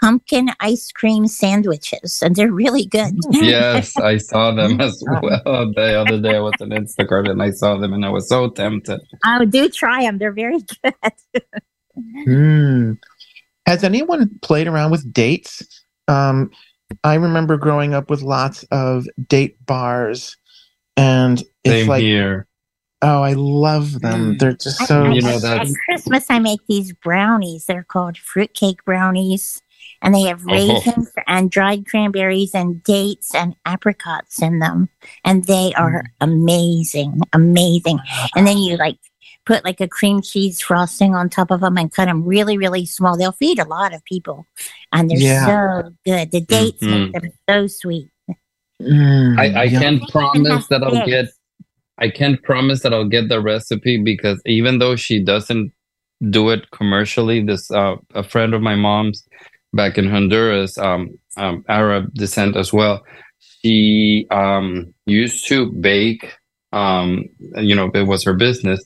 [0.00, 3.14] pumpkin ice cream sandwiches, and they're really good.
[3.30, 6.36] yes, I saw them as well the other day.
[6.36, 9.00] I was on Instagram and I saw them, and I was so tempted.
[9.24, 10.94] Oh, do try them; they're very good.
[12.26, 12.98] Mm.
[13.66, 15.82] Has anyone played around with dates?
[16.08, 16.50] Um,
[17.02, 20.36] I remember growing up with lots of date bars,
[20.96, 22.46] and it's Same like, here.
[23.02, 24.34] oh, I love them.
[24.34, 24.38] Mm.
[24.38, 25.04] They're just so.
[25.06, 26.30] I- You know, at Christmas.
[26.30, 27.66] I make these brownies.
[27.66, 29.60] They're called fruitcake brownies,
[30.00, 30.52] and they have Oh.
[30.52, 34.88] raisins and dried cranberries and dates and apricots in them,
[35.24, 37.98] and they are amazing, amazing.
[38.36, 38.98] And then you like
[39.46, 42.84] put like a cream cheese frosting on top of them and cut them really, really
[42.84, 43.16] small.
[43.16, 44.44] They'll feed a lot of people,
[44.92, 45.46] and they're Yeah.
[45.46, 46.30] so good.
[46.32, 47.12] The dates Mhm.
[47.12, 48.08] make them so sweet.
[48.82, 49.80] Mm, I, I yum.
[49.82, 51.06] can't promise that I'll Yes.
[51.06, 51.26] get.
[51.98, 55.72] I can't promise that I'll get the recipe because even though she doesn't
[56.28, 59.26] do it commercially, this uh, a friend of my mom's
[59.72, 63.02] back in Honduras, um, um, Arab descent as well.
[63.62, 66.34] She um, used to bake.
[66.72, 67.24] Um,
[67.56, 68.84] you know, it was her business.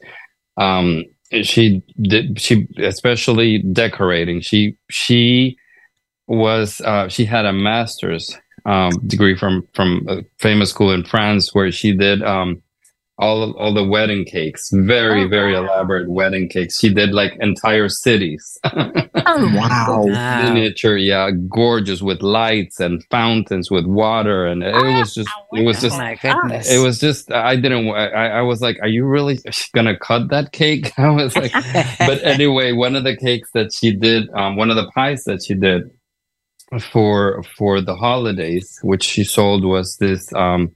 [0.61, 1.05] Um,
[1.42, 2.40] she did.
[2.40, 4.40] She especially decorating.
[4.40, 5.57] She she
[6.27, 11.55] was uh, she had a master's um, degree from from a famous school in France
[11.55, 12.62] where she did um,
[13.20, 15.64] all of, all the wedding cakes, very Oh, very wow.
[15.64, 16.78] elaborate wedding cakes.
[16.80, 20.04] She did like entire cities, Oh, Wow.
[20.06, 20.54] Wow.
[20.54, 25.80] miniature, yeah, gorgeous with lights and fountains with water, and it was just it was
[25.80, 26.70] just my goodness!
[26.70, 29.38] it was just I didn't I, I was like, are you really
[29.74, 30.92] gonna cut that cake?
[30.98, 31.52] I was like,
[31.98, 35.42] but anyway, one of the cakes that she did, um, one of the pies that
[35.44, 35.83] she did
[36.92, 40.72] for for the holidays, which she sold, was this um,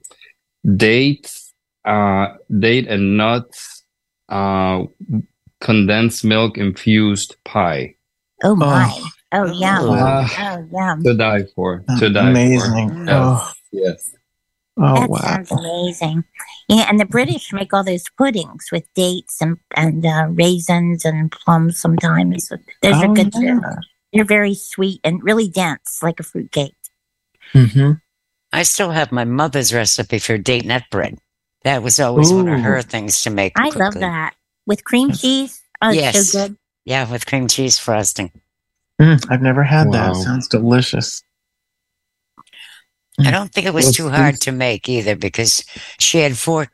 [0.76, 1.43] dates,
[1.85, 3.85] uh, date and nuts,
[4.29, 4.83] uh,
[5.61, 7.94] condensed milk infused pie.
[8.42, 8.90] oh my!
[9.33, 9.81] Oh, yeah!
[9.81, 11.03] Uh, Oh yum!
[11.03, 12.90] to die for, to die Amazing.
[12.90, 13.07] for.
[13.11, 14.14] Oh, Yes.
[14.79, 15.18] oh that wow.
[15.18, 16.25] sounds amazing.
[16.68, 21.31] Yeah, and the British make all those puddings with dates and and uh, raisins and
[21.33, 21.81] plums.
[21.81, 22.49] Sometimes
[22.83, 23.61] those are Oh, good too.
[24.12, 26.77] They're very sweet and really dense, like a fruit cake.
[27.53, 28.01] Mhm.
[28.53, 31.18] I still have my mother's recipe for date nut bread.
[31.64, 33.53] That was always one of her things to make.
[33.57, 34.35] I love that
[34.66, 35.62] with cream cheese.
[35.81, 36.29] Oh, it's Yes.
[36.31, 36.57] so good.
[36.85, 38.31] Yeah, with cream cheese frosting.
[39.00, 40.14] Mm, I've never had that.
[40.16, 41.22] Sounds delicious.
[43.18, 45.64] I don't think it was too hard to make either because
[45.98, 46.68] she had four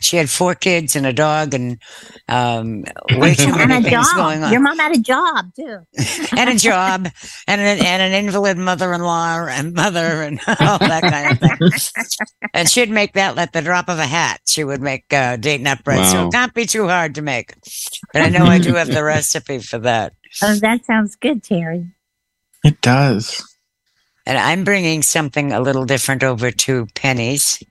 [0.00, 1.80] she had four kids and a dog and
[2.28, 2.84] um,
[3.18, 4.52] way too and many a things going on.
[4.52, 5.78] Your mom had a job too.
[6.36, 7.08] and a job
[7.46, 11.70] and an, and an invalid mother-in-law and mother and all that kind of thing.
[12.52, 14.40] and she'd make that at the drop of a hat.
[14.46, 17.54] She would make uh, date nut bread, so it can't be too hard to make.
[18.12, 20.12] But I know I do have the recipe for that.
[20.42, 21.86] Oh, that sounds good, Terry.
[22.64, 23.44] It does.
[24.26, 27.62] And I'm bringing something a little different over to Penny's.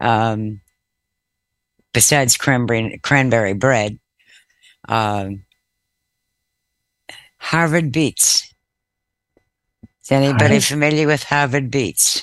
[0.00, 0.60] Um,
[1.92, 3.98] besides cranberry, cranberry bread,
[4.88, 5.44] um,
[7.38, 8.52] Harvard beets.
[10.02, 10.62] Is anybody right.
[10.62, 12.22] familiar with Harvard beets?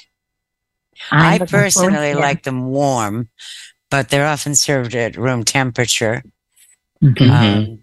[1.11, 3.29] I personally like them warm,
[3.89, 6.23] but they're often served at room temperature.
[7.03, 7.29] Mm-hmm.
[7.31, 7.79] Um,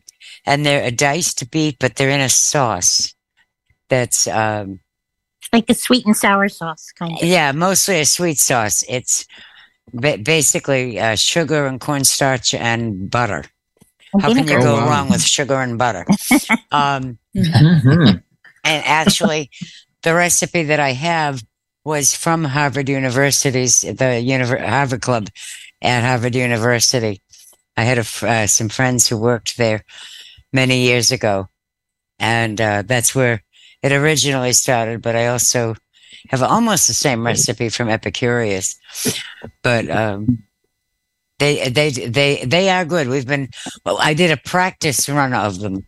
[0.47, 3.14] and they're a diced beet, but they're in a sauce
[3.88, 4.81] that's um,
[5.53, 7.23] like a sweet and sour sauce kind of.
[7.23, 8.85] Yeah, mostly a sweet sauce.
[8.88, 9.27] It's
[9.92, 13.44] ba- basically uh, sugar and cornstarch and butter.
[14.20, 16.07] How can you go wrong with sugar and butter?
[16.70, 18.16] um, mm-hmm.
[18.64, 19.51] And actually,
[20.03, 21.42] the recipe that I have
[21.85, 25.29] was from Harvard University's, the Univer- Harvard Club
[25.83, 27.20] at Harvard University.
[27.77, 29.85] I had a, uh, some friends who worked there
[30.53, 31.49] many years ago.
[32.18, 33.42] And uh, that's where
[33.83, 35.03] it originally started.
[35.03, 35.75] But I also
[36.29, 38.77] have almost the same recipe from Epicurious.
[39.62, 40.44] But um,
[41.38, 43.09] they they they they are good.
[43.09, 43.48] We've been
[43.85, 45.87] well, I did a practice run of them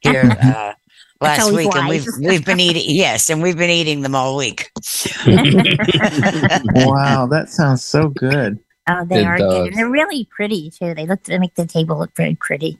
[0.00, 0.72] here uh,
[1.20, 4.70] last week, and we've we've been eating yes, and we've been eating them all week.
[5.26, 8.58] wow, that sounds so good.
[8.88, 9.52] Oh, they it are does.
[9.52, 10.94] good, and they're really pretty too.
[10.94, 12.78] They look they make the table look very pretty.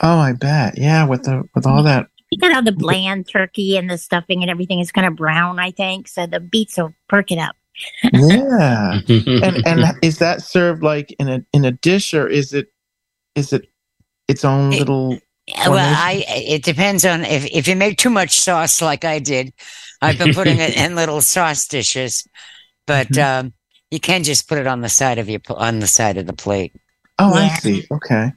[0.00, 0.78] Oh, I bet.
[0.78, 2.08] Yeah, with the with all that.
[2.32, 5.58] You got all the bland turkey and the stuffing and everything is kind of brown,
[5.58, 6.08] I think.
[6.08, 7.56] So the beets will perk it up.
[8.10, 12.68] yeah, and and is that served like in a in a dish or is it
[13.34, 13.68] is it
[14.28, 15.18] its own little?
[15.66, 19.52] well, I it depends on if if you make too much sauce like I did.
[20.00, 22.26] I've been putting it in little sauce dishes,
[22.86, 23.46] but mm-hmm.
[23.46, 23.52] um,
[23.90, 26.32] you can just put it on the side of your on the side of the
[26.32, 26.72] plate.
[27.18, 27.42] Oh, yeah.
[27.42, 27.86] I see.
[27.90, 28.32] Okay.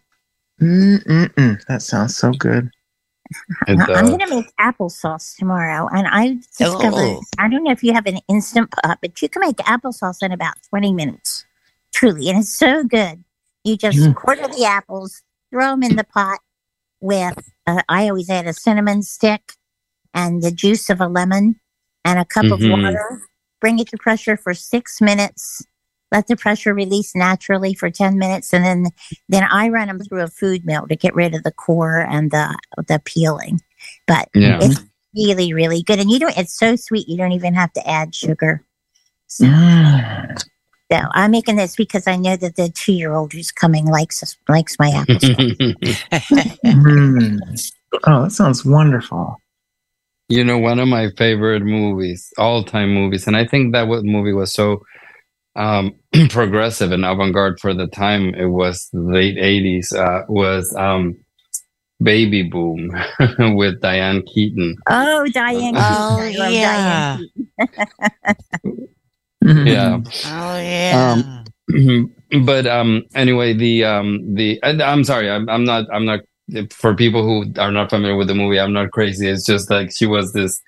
[0.61, 1.65] Mm-mm-mm.
[1.67, 2.69] That sounds so good.
[3.67, 5.87] I'm going to make applesauce tomorrow.
[5.91, 7.21] And I discovered, oh.
[7.39, 10.31] I don't know if you have an instant pot, but you can make applesauce in
[10.31, 11.45] about 20 minutes.
[11.93, 12.29] Truly.
[12.29, 13.23] And it's so good.
[13.63, 14.15] You just mm.
[14.15, 16.39] quarter the apples, throw them in the pot
[17.01, 19.53] with, uh, I always add a cinnamon stick
[20.13, 21.59] and the juice of a lemon
[22.03, 22.71] and a cup mm-hmm.
[22.71, 23.21] of water.
[23.59, 25.65] Bring it to pressure for six minutes
[26.15, 28.85] let the pressure release naturally for 10 minutes and then
[29.27, 32.31] then i run them through a food mill to get rid of the core and
[32.31, 33.59] the the peeling
[34.07, 34.59] but yeah.
[34.61, 34.81] it's
[35.15, 38.15] really really good and you don't it's so sweet you don't even have to add
[38.15, 38.63] sugar
[39.27, 40.43] so, mm.
[40.91, 44.89] so i'm making this because i know that the two-year-old who's coming likes likes my
[44.89, 47.49] apples mm.
[48.05, 49.35] oh that sounds wonderful
[50.29, 54.33] you know one of my favorite movies all-time movies and i think that what movie
[54.33, 54.81] was so
[55.55, 55.95] um,
[56.29, 58.33] progressive and avant-garde for the time.
[58.35, 59.95] It was late '80s.
[59.95, 61.17] Uh, was um,
[62.01, 62.91] Baby Boom
[63.55, 64.75] with Diane Keaton.
[64.87, 65.75] Oh, Diane!
[65.77, 67.17] oh, yeah.
[69.41, 69.99] yeah.
[70.25, 71.23] Oh, yeah.
[71.69, 72.13] Um,
[72.45, 76.19] but um, anyway, the um, the I'm sorry, I'm, I'm not I'm not
[76.69, 78.59] for people who are not familiar with the movie.
[78.59, 79.27] I'm not crazy.
[79.27, 80.61] It's just like she was this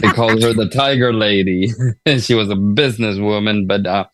[0.00, 1.68] they called her the Tiger Lady.
[2.18, 4.04] she was a businesswoman, but uh,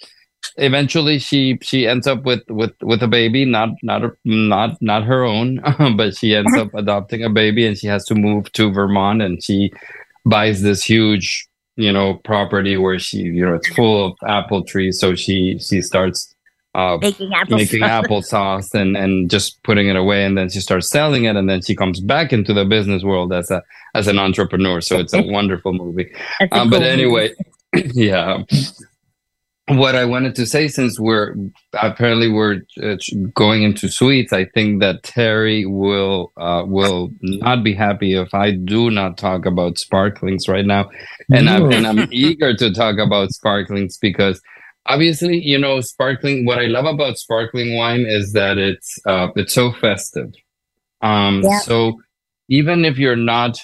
[0.56, 5.24] eventually she she ends up with with with a baby, not not not not her
[5.24, 5.60] own,
[5.96, 9.42] but she ends up adopting a baby, and she has to move to Vermont, and
[9.42, 9.72] she
[10.24, 11.46] buys this huge
[11.76, 15.80] you know property where she you know it's full of apple trees, so she she
[15.80, 16.33] starts
[16.74, 17.50] uh, making applesauce.
[17.50, 21.48] making applesauce and and just putting it away, and then she starts selling it, and
[21.48, 23.62] then she comes back into the business world as a
[23.94, 24.80] as an entrepreneur.
[24.80, 26.12] So it's a wonderful movie.
[26.50, 27.32] Um, but anyway,
[27.74, 28.42] yeah.
[29.68, 31.34] What I wanted to say, since we're
[31.72, 32.96] apparently we're uh,
[33.32, 38.50] going into sweets, I think that Terry will uh, will not be happy if I
[38.50, 40.90] do not talk about sparklings right now,
[41.32, 44.42] and I'm and I'm eager to talk about sparklings because
[44.86, 49.54] obviously you know sparkling what i love about sparkling wine is that it's uh it's
[49.54, 50.32] so festive
[51.02, 51.58] um yeah.
[51.60, 52.00] so
[52.48, 53.58] even if you're not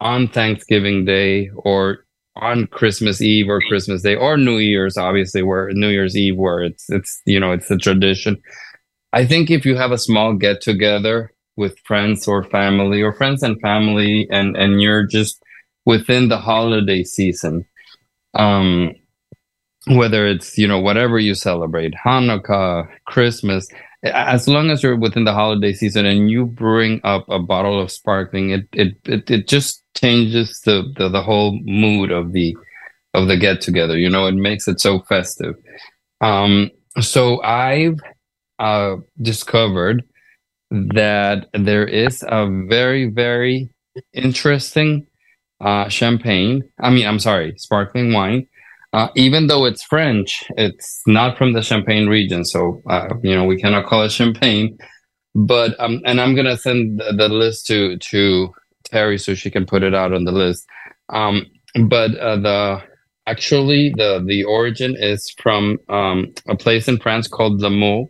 [0.00, 2.04] on thanksgiving day or
[2.36, 6.60] on christmas eve or christmas day or new year's obviously where new year's eve where
[6.60, 8.40] it's it's you know it's a tradition
[9.12, 13.42] i think if you have a small get together with friends or family or friends
[13.42, 15.42] and family and and you're just
[15.86, 17.64] within the holiday season
[18.34, 18.94] um
[19.86, 23.66] whether it's you know whatever you celebrate hanukkah christmas
[24.02, 27.90] as long as you're within the holiday season and you bring up a bottle of
[27.90, 32.56] sparkling it it it, it just changes the, the the whole mood of the
[33.14, 35.54] of the get together you know it makes it so festive.
[36.20, 37.98] Um so i've
[38.58, 40.04] uh discovered
[40.70, 43.70] that there is a very very
[44.12, 45.06] interesting
[45.60, 48.46] uh champagne i mean i'm sorry sparkling wine
[48.92, 53.44] uh, even though it's French, it's not from the Champagne region, so uh, you know
[53.44, 54.76] we cannot call it champagne.
[55.34, 58.52] But um, and I'm gonna send the, the list to to
[58.84, 60.66] Terry so she can put it out on the list.
[61.10, 61.46] Um,
[61.86, 62.82] but uh, the
[63.26, 68.08] actually the the origin is from um, a place in France called Limoux.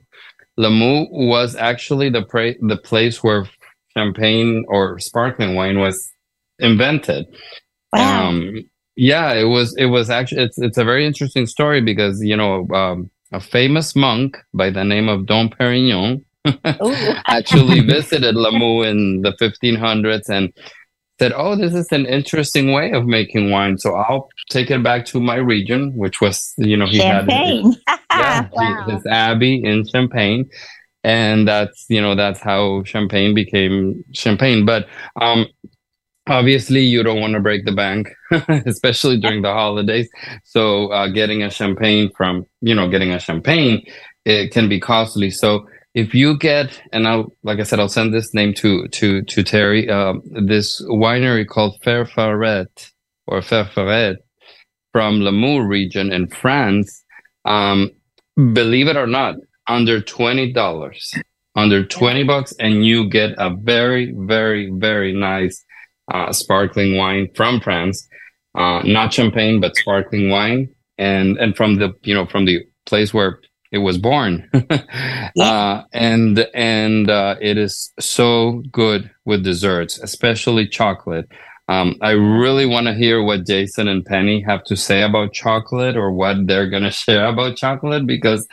[0.59, 3.47] Limoux was actually the pra- the place where
[3.95, 6.11] champagne or sparkling wine was
[6.59, 7.27] invented.
[7.93, 8.29] Wow.
[8.29, 8.55] Um,
[8.97, 9.75] yeah, it was.
[9.77, 10.43] It was actually.
[10.43, 14.85] It's it's a very interesting story because you know um, a famous monk by the
[14.85, 16.25] name of Dom Perignon
[17.27, 20.53] actually visited Limoux in the 1500s and
[21.21, 23.79] said, "Oh, this is an interesting way of making wine.
[23.79, 27.77] So I'll take it back to my region, which was, you know, he Champagne.
[27.87, 28.87] had his, yeah, wow.
[28.89, 30.49] his abbey in Champagne,
[31.05, 34.65] and that's you know that's how Champagne became Champagne.
[34.65, 34.87] But
[35.21, 35.47] um,
[36.27, 38.09] obviously, you don't want to break the bank,
[38.67, 40.09] especially during the holidays.
[40.45, 43.85] So uh, getting a Champagne from you know getting a Champagne
[44.25, 45.31] it can be costly.
[45.31, 49.23] So if you get and I'll like I said I'll send this name to to
[49.23, 52.91] to Terry um, this winery called Ferfaret
[53.27, 54.17] or Ferfaret
[54.93, 57.05] from Limoux region in France
[57.45, 57.91] um,
[58.53, 61.15] believe it or not under twenty dollars
[61.57, 65.65] under 20 bucks and you get a very very very nice
[66.11, 68.09] uh, sparkling wine from France.
[68.55, 70.69] Uh, not champagne but sparkling wine.
[70.99, 73.41] And and from the you know from the place where
[73.73, 74.49] it was born.
[75.39, 81.29] Uh, and and uh, it is so good with desserts especially chocolate.
[81.69, 85.97] Um, i really want to hear what jason and penny have to say about chocolate
[85.97, 88.45] or what they're going to share about chocolate because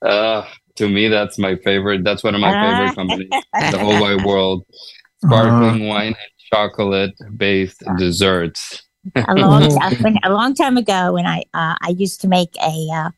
[0.00, 0.46] uh,
[0.78, 2.04] to me that's my favorite.
[2.04, 4.64] That's one of my favorite companies in the whole wide world.
[5.24, 8.82] Sparkling wine and chocolate based desserts
[9.14, 12.54] a long time, when- a long time ago when I uh, I used to make
[12.62, 13.10] a uh,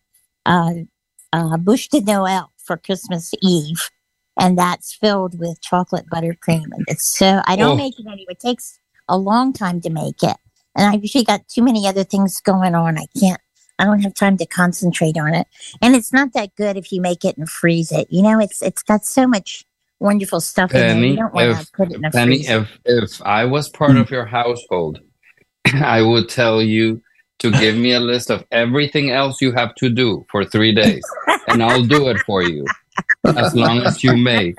[0.46, 0.72] uh,
[1.32, 3.80] uh, bûche de Noël for Christmas Eve,
[4.38, 6.64] and that's filled with chocolate buttercream.
[6.72, 7.76] And it's so I don't Oh.
[7.76, 8.26] make it anymore.
[8.30, 8.78] It takes
[9.08, 10.36] a long time to make it,
[10.76, 12.98] and I've usually got too many other things going on.
[12.98, 13.40] I can't.
[13.78, 15.46] I don't have time to concentrate on it,
[15.80, 18.06] and it's not that good if you make it and freeze it.
[18.10, 19.64] You know, it's it's got so much
[20.00, 20.88] wonderful stuff in there.
[20.94, 22.68] Penny, You don't want if to put it in a Penny, freezer.
[22.86, 24.98] if if I was part of your household,
[25.74, 27.00] I would tell you
[27.38, 31.02] to give me a list of everything else you have to do for three days,
[31.48, 32.64] and I'll do it for you
[33.24, 34.56] as long as you make.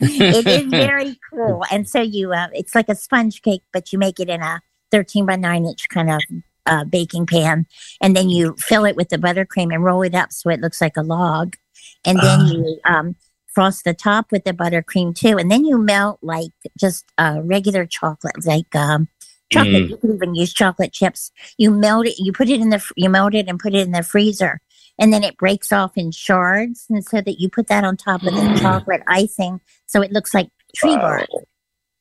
[0.00, 1.64] it is very cool.
[1.70, 4.60] And so you, uh, it's like a sponge cake, but you make it in a
[4.90, 6.20] 13 by 9 inch kind of
[6.66, 7.64] uh, baking pan.
[8.02, 10.80] And then you fill it with the buttercream and roll it up so it looks
[10.80, 11.56] like a log.
[12.04, 12.50] And then Ah.
[12.50, 13.16] you um,
[13.54, 15.36] frost the top with the buttercream too.
[15.38, 19.08] And then you melt like just uh, regular chocolate, like um,
[19.50, 19.84] chocolate.
[19.84, 19.90] Mm.
[19.90, 21.30] You can even use chocolate chips.
[21.58, 23.92] You melt it, you put it in the, you melt it and put it in
[23.92, 24.60] the freezer.
[24.98, 26.86] And then it breaks off in shards.
[26.90, 30.34] And so that you put that on top of the chocolate icing so it looks
[30.34, 31.26] like tree bark.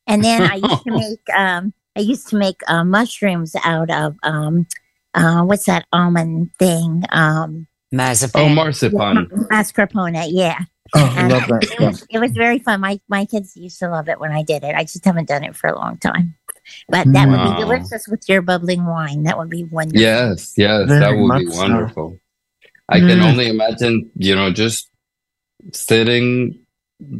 [0.05, 4.15] And then I used to make um I used to make uh, mushrooms out of
[4.23, 4.67] um
[5.13, 8.53] uh what's that almond thing um Oh, Mazapan.
[8.53, 9.25] marzipan.
[9.51, 10.59] mascarpone yeah
[10.95, 11.63] Oh, I love that.
[11.63, 14.43] it was, it was very fun my my kids used to love it when I
[14.43, 16.35] did it I just haven't done it for a long time
[16.87, 20.87] but that would be delicious with your bubbling wine that would be wonderful Yes, yes,
[20.87, 21.59] Very that would be much so.
[21.61, 22.19] wonderful.
[22.89, 23.29] I can Mm.
[23.29, 24.89] only imagine, you know, just
[25.73, 26.59] sitting,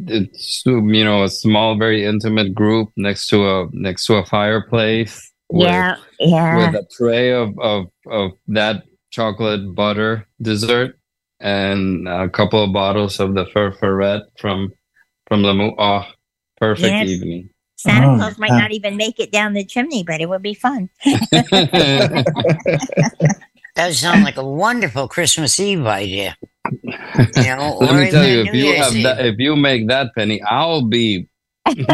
[0.06, 5.32] it's you know, a small, very intimate group next to a next to a fireplace.
[5.52, 10.96] with- yeah yeah with a tray of, of, of that chocolate butter dessert
[11.40, 14.72] and a couple of bottles of the Ferferet from
[15.26, 15.74] from Limoux.
[15.78, 16.04] Oh,
[16.58, 17.08] perfect Yes.
[17.08, 17.50] evening.
[17.76, 18.58] Santa Oh, Claus might yeah.
[18.58, 20.90] not even make it down the chimney but it would be fun
[23.74, 26.36] Does sound like a wonderful Christmas Eve idea.
[27.36, 29.56] You know, Let me tell even you, New if you Year's have that, if you
[29.56, 31.28] make that penny, I'll be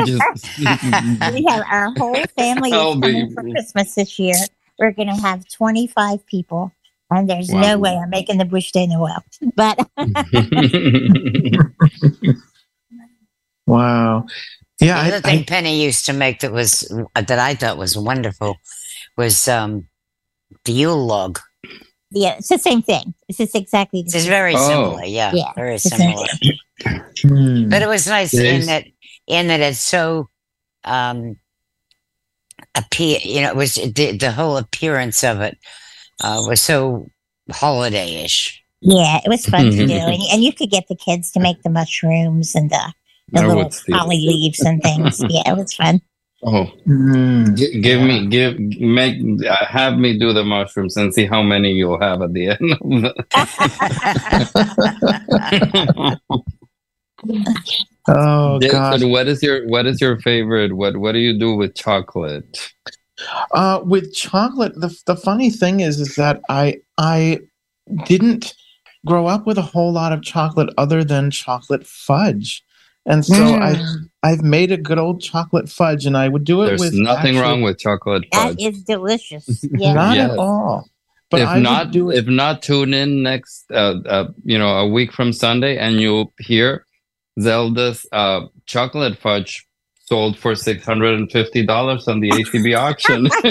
[0.05, 0.59] just.
[0.59, 4.34] we have our whole family coming be- for Christmas this year.
[4.78, 6.72] We're going to have 25 people,
[7.11, 7.61] and there's Wow.
[7.61, 9.23] no way I'm making the bûche de Noël.
[9.55, 9.79] But
[13.67, 14.27] Wow.
[14.81, 16.81] Yeah, The other I, thing I, Penny used to make that was
[17.15, 18.57] that I thought was wonderful
[19.17, 19.87] was um,
[20.65, 21.41] the Yule log.
[22.11, 23.15] yeah, it's the same thing.
[23.29, 24.19] It's just exactly the same.
[24.21, 24.69] It's very Oh.
[24.69, 26.29] similar, yeah, Yeah, very it's the same similar.
[27.23, 27.69] Hmm.
[27.71, 28.67] But it was nice It in is.
[28.67, 28.85] that
[29.27, 30.29] in that it's so
[30.85, 31.37] um,
[32.75, 33.19] appear.
[33.25, 35.57] You know, it was the the whole appearance of it
[36.23, 37.09] uh, was so
[37.51, 38.62] holiday-ish.
[38.81, 41.62] Yeah, it was fun to do, and, and you could get the kids to make
[41.62, 42.93] the mushrooms and the,
[43.33, 45.23] the I little would holly leaves and things.
[45.31, 46.01] Yeah, it was fun.
[46.45, 47.55] Oh, Hmm.
[47.55, 49.17] gi- give me, give, make,
[49.49, 52.73] uh, have me do the mushrooms and see how many you'll have at the end.
[52.73, 53.14] Of the-
[58.09, 59.03] Oh God.
[59.05, 60.75] What is your what is your favorite?
[60.77, 62.73] What what do you do with chocolate?
[63.53, 67.41] Uh, with chocolate, the the funny thing is, is that I I
[68.05, 68.55] didn't
[69.07, 72.62] grow up with a whole lot of chocolate other than chocolate fudge.
[73.07, 73.61] And so mm.
[73.62, 73.87] I've
[74.23, 76.95] I've made a good old chocolate fudge, and I would do it There's with.
[76.95, 78.57] nothing actually, wrong with chocolate fudge.
[78.57, 79.64] That is delicious.
[79.79, 79.93] Yeah.
[79.93, 80.33] Not yes.
[80.33, 80.89] at all.
[81.31, 82.19] But if I not, do it.
[82.19, 86.33] if not, tune in next, uh, uh, you know, a week from Sunday, and you'll
[86.39, 86.87] hear
[87.41, 89.66] Zelda's uh, chocolate fudge
[90.09, 93.29] sold for six hundred and fifty dollars on the ACB auction.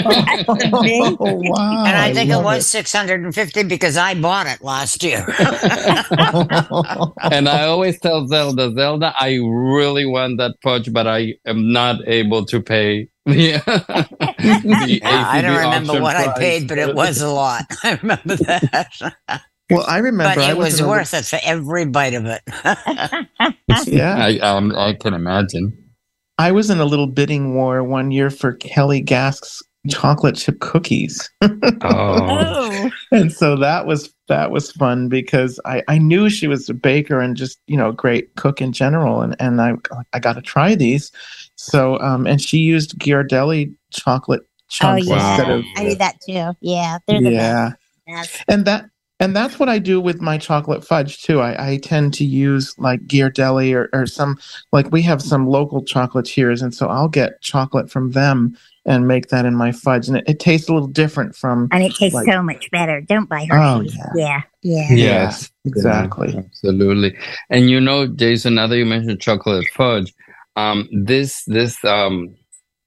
[0.48, 1.84] oh, wow!
[1.84, 5.02] And I think I it was six hundred and fifty because I bought it last
[5.02, 5.24] year.
[7.30, 12.00] and I always tell Zelda, Zelda, I really want that fudge, but I am not
[12.06, 13.08] able to pay.
[13.26, 13.60] The,
[14.38, 16.28] the yeah, I don't remember what price.
[16.28, 17.64] I paid, but it was a lot.
[17.84, 19.12] I remember that.
[19.68, 22.40] Well, I remember, but it I was worth it for every bite of it.
[23.88, 25.85] yeah, I, um, I can imagine.
[26.38, 31.30] I was in a little bidding war one year for Kelly Gask's chocolate chip cookies.
[31.82, 32.90] oh.
[33.12, 37.20] and so that was that was fun because I, I knew she was a baker
[37.20, 39.74] and just you know great cook in general and and I
[40.12, 41.10] I got to try these.
[41.56, 45.30] So um and she used Ghirardelli chocolate chunks oh, yeah.
[45.30, 46.52] instead of I did that too.
[46.60, 47.72] Yeah, yeah.
[48.06, 48.44] Best.
[48.48, 48.86] And that
[49.18, 51.40] and that's what I do with my chocolate fudge too.
[51.40, 54.38] I, I tend to use like Ghirardelli or, or some
[54.72, 59.28] like we have some local chocolatiers, and so I'll get chocolate from them and make
[59.28, 61.68] that in my fudge, and it, it tastes a little different from.
[61.72, 63.00] And it tastes like, so much better.
[63.00, 63.98] Don't buy Hershey's.
[63.98, 64.42] Oh, yeah.
[64.62, 67.16] yeah, yeah, yes, exactly, yeah, absolutely.
[67.48, 70.12] And you know, Jason, now that you mentioned chocolate fudge,
[70.56, 72.34] um, this this um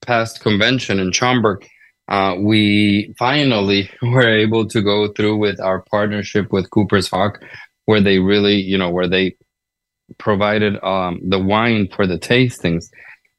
[0.01, 1.67] past convention in Schaumburg
[2.09, 7.41] uh, we finally were able to go through with our partnership with Cooper's Hawk,
[7.85, 9.35] where they really, you know, where they
[10.17, 12.85] provided um, the wine for the tastings.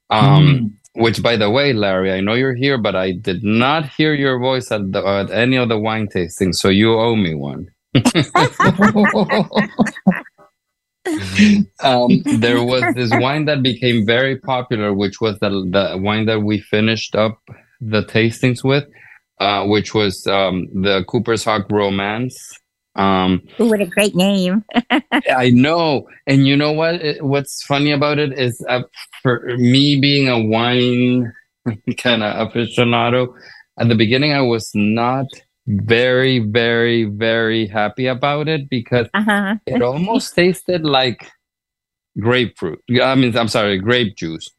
[0.08, 0.72] Um, mm.
[0.94, 4.40] Which, by the way, Larry, I know you're here, but I did not hear your
[4.40, 7.68] voice at, the, at any of the wine tastings, so you owe me one.
[11.80, 16.42] um, there was this wine that became very popular, which was the, the wine that
[16.42, 17.38] we finished up
[17.80, 18.84] the tastings with,
[19.38, 22.38] uh, which was um, the Cooper's Hawk Romance.
[22.96, 24.64] Um, what a great name!
[25.30, 26.96] I know, and you know what?
[26.96, 28.82] It, what's funny about it is, uh,
[29.22, 31.32] for me being a wine
[31.98, 33.28] kind of aficionado,
[33.78, 35.26] at the beginning I was not
[35.66, 39.56] very, very, very happy about it because uh-huh.
[39.66, 41.30] it almost tasted like
[42.18, 42.82] grapefruit.
[43.02, 44.50] I mean, I'm sorry, grape juice.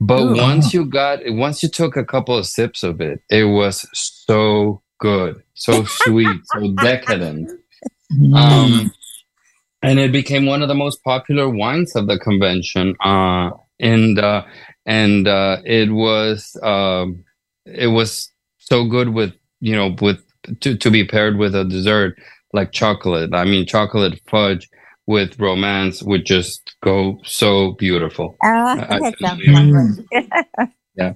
[0.00, 0.36] But Ooh.
[0.36, 4.82] once you got, once you took a couple of sips of it, it was so
[4.98, 7.50] good, so sweet, so decadent.
[8.34, 8.92] Um,
[9.82, 12.94] and it became one of the most popular wines of the convention.
[13.00, 14.44] Uh, and uh,
[14.84, 17.24] and uh, it was um,
[17.64, 20.22] it was so good with you know with
[20.60, 22.18] to to be paired with a dessert
[22.52, 23.34] like chocolate.
[23.34, 24.68] I mean, chocolate fudge
[25.06, 28.36] with romance would just go so beautiful.
[28.44, 30.04] Oh, that sounds lovely.
[30.96, 31.14] yeah.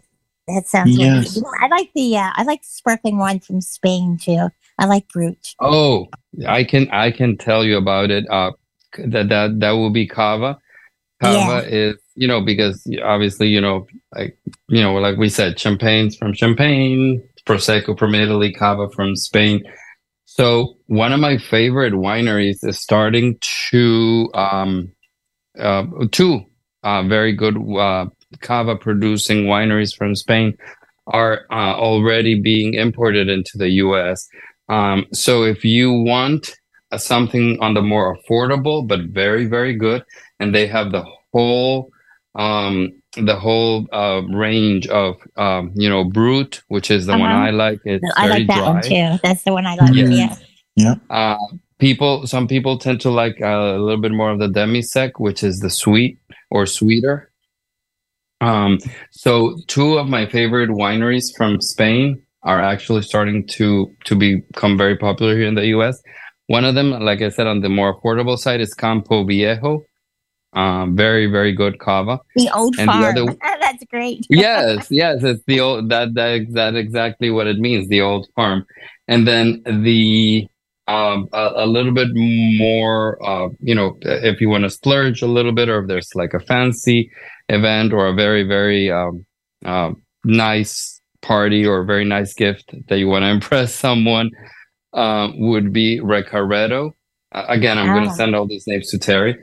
[0.49, 1.37] That sounds yes.
[1.37, 4.49] Really I like the uh, I like sparkling wine from Spain too.
[4.79, 5.55] I like Brut.
[5.61, 6.07] Oh,
[6.47, 8.29] I can I can tell you about it.
[8.31, 8.53] Uh,
[8.99, 10.59] that that that will be cava.
[11.23, 11.75] Cava yeah.
[11.75, 13.87] is you know because obviously you know
[14.17, 14.37] like
[14.69, 19.63] you know like we said champagnes from Champagne, prosecco from Italy, cava from Spain.
[20.33, 23.37] So one of my favorite wineries is starting
[23.71, 24.93] to um,
[25.59, 26.45] uh, two
[26.85, 28.07] uh, very good uh,
[28.41, 30.57] cava producing wineries from Spain
[31.09, 34.29] are uh, already being imported into the U.S.
[34.69, 36.55] Um, so if you want
[36.97, 40.05] something on the more affordable but very very good,
[40.39, 41.91] and they have the whole
[42.35, 47.21] um, the whole uh, range of um, you know brut, which is the uh-huh.
[47.21, 47.81] one I like.
[47.85, 48.73] It's I like that dry.
[48.73, 49.19] one too.
[49.23, 49.95] That's the one I like.
[49.95, 50.09] Yeah.
[50.09, 50.37] yeah.
[50.77, 50.95] yeah.
[51.11, 51.37] Uh,
[51.79, 55.19] people, some people tend to like uh, a little bit more of the demi sec,
[55.19, 56.19] which is the sweet
[56.51, 57.31] or sweeter.
[58.41, 58.79] Um,
[59.11, 64.97] so two of my favorite wineries from Spain are actually starting to to become very
[64.97, 66.01] popular here in the U.S.
[66.47, 69.85] One of them, like I said, on the more affordable side is Campo Viejo,
[70.53, 72.19] um, very, very good cava.
[72.37, 73.15] The old and farm.
[73.15, 74.27] The other, That's great.
[74.31, 77.89] yes, yes, it's the old that that that exactly what it means.
[77.89, 78.67] The old farm,
[79.07, 80.49] and then the
[80.89, 83.25] um, a, a, little bit more.
[83.25, 86.35] Uh, you know, if you want to splurge a little bit, or if there's like
[86.35, 87.11] a fancy
[87.49, 89.25] event or a very, very um,
[89.65, 89.93] uh,
[90.25, 94.31] nice party or a very nice gift that you want to impress someone,
[94.95, 96.93] uh, would be Recaredo.
[97.33, 98.15] Uh, again, I'm going to ah.
[98.15, 99.37] send all these names to Terry.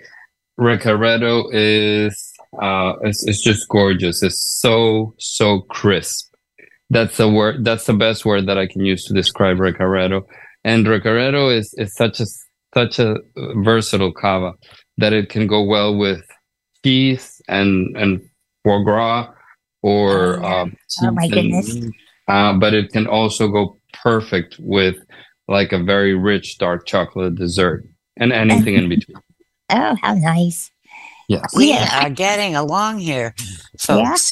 [0.60, 4.24] Recaredo is uh it's, it's just gorgeous.
[4.24, 6.34] It's so so crisp.
[6.90, 7.64] that's the word.
[7.66, 10.24] That's the best word that I can use to describe Recaredo.
[10.64, 12.26] And Recaredo is is such a
[12.74, 13.18] such a
[13.64, 14.54] versatile cava
[14.98, 16.24] that it can go well with
[16.84, 18.22] cheese and and
[18.64, 19.30] foie gras
[19.84, 21.86] or Oh, um, Oh, my and- goodness.
[22.28, 24.96] uh, but it can also go perfect with
[25.48, 27.84] like a very rich dark chocolate dessert
[28.18, 29.18] and anything in between.
[29.70, 30.72] Oh, how nice.
[31.28, 31.54] Yes.
[31.56, 32.06] We Yeah.
[32.06, 33.36] are getting along here,
[33.78, 34.32] folks.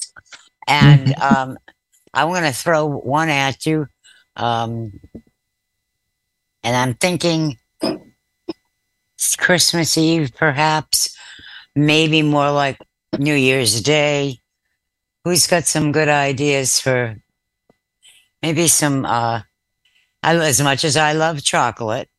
[0.67, 1.57] And um,
[2.13, 3.88] I want to throw one at you.
[4.36, 4.93] Um,
[6.63, 7.57] and I'm thinking
[9.15, 11.15] it's Christmas Eve, perhaps,
[11.75, 12.79] maybe more like
[13.17, 14.39] New Year's Day.
[15.23, 17.15] Who's got some good ideas for
[18.41, 19.41] maybe some, uh,
[20.23, 22.09] I, as much as I love chocolate,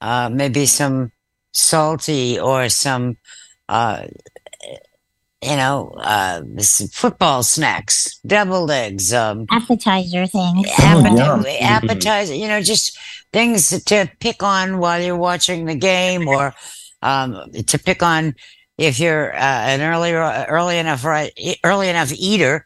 [0.00, 1.12] uh, maybe some
[1.54, 3.16] salty or some
[3.68, 4.06] uh,
[5.44, 6.42] you know, uh,
[6.90, 10.66] football snacks, deviled eggs, um, Appetizer things.
[10.78, 11.44] appeti- yum.
[11.60, 12.98] appetizer, you know, just
[13.32, 16.54] things to pick on while you're watching the game or
[17.02, 18.34] um, to pick on
[18.78, 21.32] if you're uh, an early, early enough, right,
[21.62, 22.64] early enough eater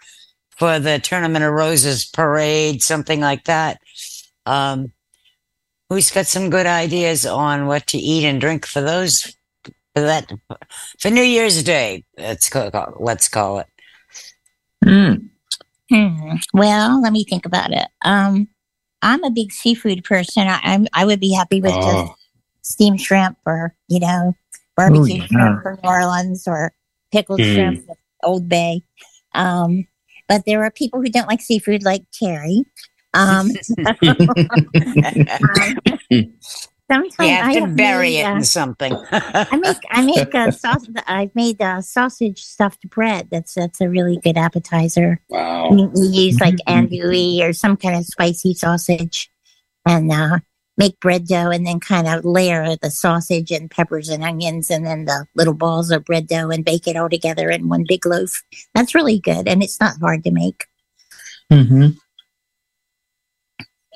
[0.50, 3.80] for the Tournament of Roses parade, something like that.
[4.46, 4.92] Um,
[5.88, 9.34] who's got some good ideas on what to eat and drink for those
[9.94, 10.30] for that
[10.98, 12.04] for New Year's Day?
[12.16, 12.70] Let's call,
[13.00, 13.66] let's call it.
[14.84, 15.28] Mm.
[15.90, 16.36] Hmm.
[16.52, 17.88] Well, let me think about it.
[18.02, 18.48] Um,
[19.02, 20.46] I'm a big seafood person.
[20.46, 22.14] I, I'm I would be happy with just Oh,
[22.62, 24.34] steamed shrimp or you know
[24.76, 25.26] barbecue yeah.
[25.26, 26.72] shrimp from New Orleans or
[27.12, 27.54] pickled Mm.
[27.54, 28.82] shrimp from Old Bay.
[29.34, 29.86] Um,
[30.28, 32.64] but there are people who don't like seafood, like Terry.
[33.14, 33.50] Um,
[36.90, 38.92] sometimes You have I to have bury made, it uh, in something.
[39.12, 40.94] I make I make uh, sausage.
[41.06, 43.28] I've made uh, sausage stuffed bread.
[43.30, 45.20] That's that's a really good appetizer.
[45.28, 45.70] wow.
[45.70, 49.30] You, you use like andouille or some kind of spicy sausage,
[49.86, 50.38] and uh,
[50.76, 54.86] make bread dough, and then kind of layer the sausage and peppers and onions, and
[54.86, 58.06] then the little balls of bread dough, and bake it all together in one big
[58.06, 58.42] loaf.
[58.74, 60.64] That's really good, and it's not hard to make.
[61.50, 61.88] hmm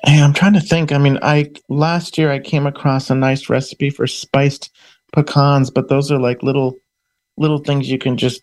[0.05, 0.91] Hey, I'm trying to think.
[0.91, 4.69] I mean, I last year I came across a nice recipe for spiced
[5.15, 6.77] pecans, but those are like little
[7.37, 8.41] little things you can just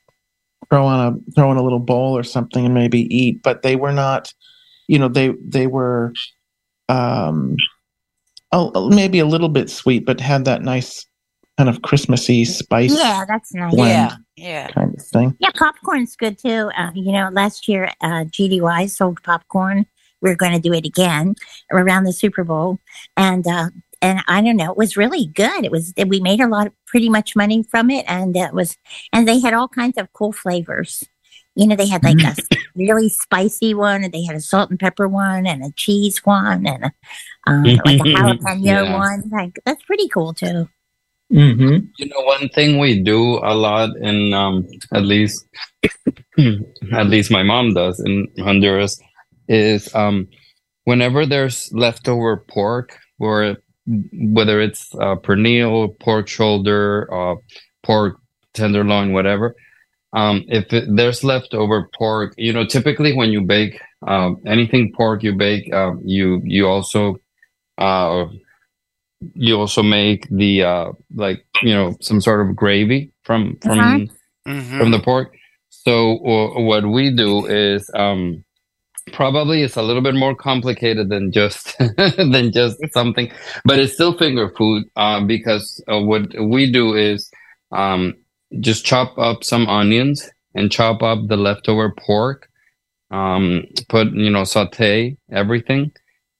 [0.68, 3.42] throw on a throw in a little bowl or something and maybe eat.
[3.42, 4.32] But they were not,
[4.88, 6.14] you know, they they were
[6.88, 7.56] um
[8.52, 11.04] oh maybe a little bit sweet, but had that nice
[11.58, 13.74] kind of Christmassy spice Yeah, that's nice.
[13.74, 13.90] Blend.
[13.90, 14.68] yeah, yeah.
[14.68, 15.36] kind of thing.
[15.40, 16.70] Yeah, popcorn's good too.
[16.74, 19.84] Uh, you know, last year uh, GDY sold popcorn.
[20.20, 21.34] We're going to do it again
[21.72, 22.78] around the Super Bowl,
[23.16, 23.70] and uh,
[24.02, 25.64] and I don't know, it was really good.
[25.64, 28.76] It was we made a lot of pretty much money from it, and it was
[29.12, 31.04] and they had all kinds of cool flavors.
[31.56, 32.36] You know, they had like a
[32.74, 36.66] really spicy one, and they had a salt and pepper one, and a cheese one,
[36.66, 36.92] and a,
[37.46, 38.96] um, like a jalapeno Yeah.
[38.96, 39.24] one.
[39.30, 40.68] Like that's pretty cool too.
[41.32, 41.86] Mm-hmm.
[41.98, 45.46] You know, one thing we do a lot in, um, at least,
[46.38, 49.00] at least my mom does in Honduras,
[49.50, 50.28] is um,
[50.84, 53.56] whenever there's leftover pork, or
[54.12, 57.36] whether it's uh, pernil, pork shoulder, uh,
[57.82, 58.16] pork
[58.54, 59.54] tenderloin, whatever.
[60.12, 65.22] Um, if it, there's leftover pork, you know, typically when you bake um, anything pork,
[65.22, 67.16] you bake, um, you you also
[67.78, 68.26] uh,
[69.34, 74.06] you also make the uh, like you know some sort of gravy from from Uh-huh.
[74.48, 74.78] Mhm.
[74.78, 75.34] from the pork.
[75.70, 78.42] So uh, what we do is um,
[79.12, 83.30] probably it's a little bit more complicated than just than just something,
[83.64, 87.30] but it's still finger food uh, because uh, what we do is
[87.72, 88.14] um,
[88.60, 92.48] just chop up some onions and chop up the leftover pork.
[93.10, 95.92] Um, put you know saute everything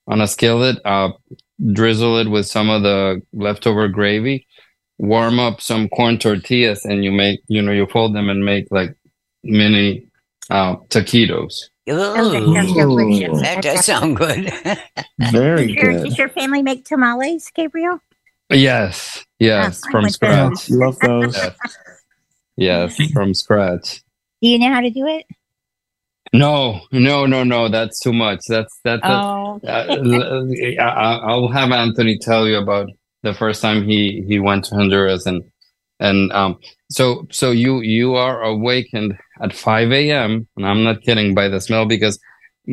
[0.07, 0.79] on a skillet.
[0.85, 1.11] Uh,
[1.73, 4.47] drizzle it with some of the leftover gravy
[5.01, 8.67] warm up some corn tortillas and you make you know you fold them and make
[8.71, 8.95] like
[9.43, 10.07] mini
[10.51, 11.95] uh taquitos Ooh,
[12.55, 13.41] sounds delicious.
[13.41, 14.53] that does sound good.
[15.19, 16.05] Very Does your, good.
[16.05, 18.01] does your family make tamales, Gabriel?
[18.53, 21.37] yes yes I from would scratch Yes, love those.
[21.37, 21.57] yes,
[22.57, 24.03] yes from scratch
[24.43, 25.25] Do you know how to do it?
[26.33, 30.45] no no no no that's too much that's that's Oh, uh,
[30.79, 32.89] I, I- I'll have Anthony tell you about
[33.23, 35.43] the first time he he went to Honduras and
[36.01, 36.59] and um
[36.91, 40.47] so so you you are awakened at 5 a.m.
[40.57, 42.19] and I'm not kidding by the smell because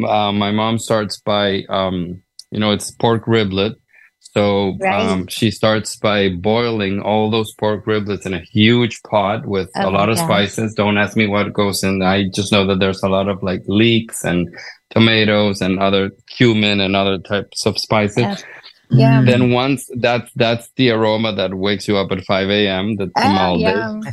[0.05, 3.75] uh, my mom starts by um you know it's pork riblet
[4.19, 4.93] so Right.
[5.11, 9.89] um she starts by boiling all those pork riblets in a huge pot with Oh
[9.89, 13.03] a lot of spices don't ask me what goes in I just know that there's
[13.03, 14.47] a lot of like leeks and
[14.89, 18.43] tomatoes and other cumin and other types of spices.
[18.91, 19.25] Yeah.
[19.25, 22.97] Then once that's that's the aroma that wakes you up at 5 a.m.
[22.97, 24.09] The Oh, tamal yum.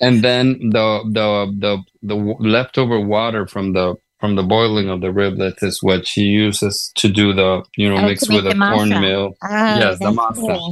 [0.00, 5.08] and then the the the the leftover water from the from the boiling of the
[5.08, 8.54] riblets is what she uses to do the you know Oh, mix with the a
[8.54, 9.00] masa.
[9.00, 9.38] cornmeal.
[9.42, 10.62] Oh, Yes, the masa.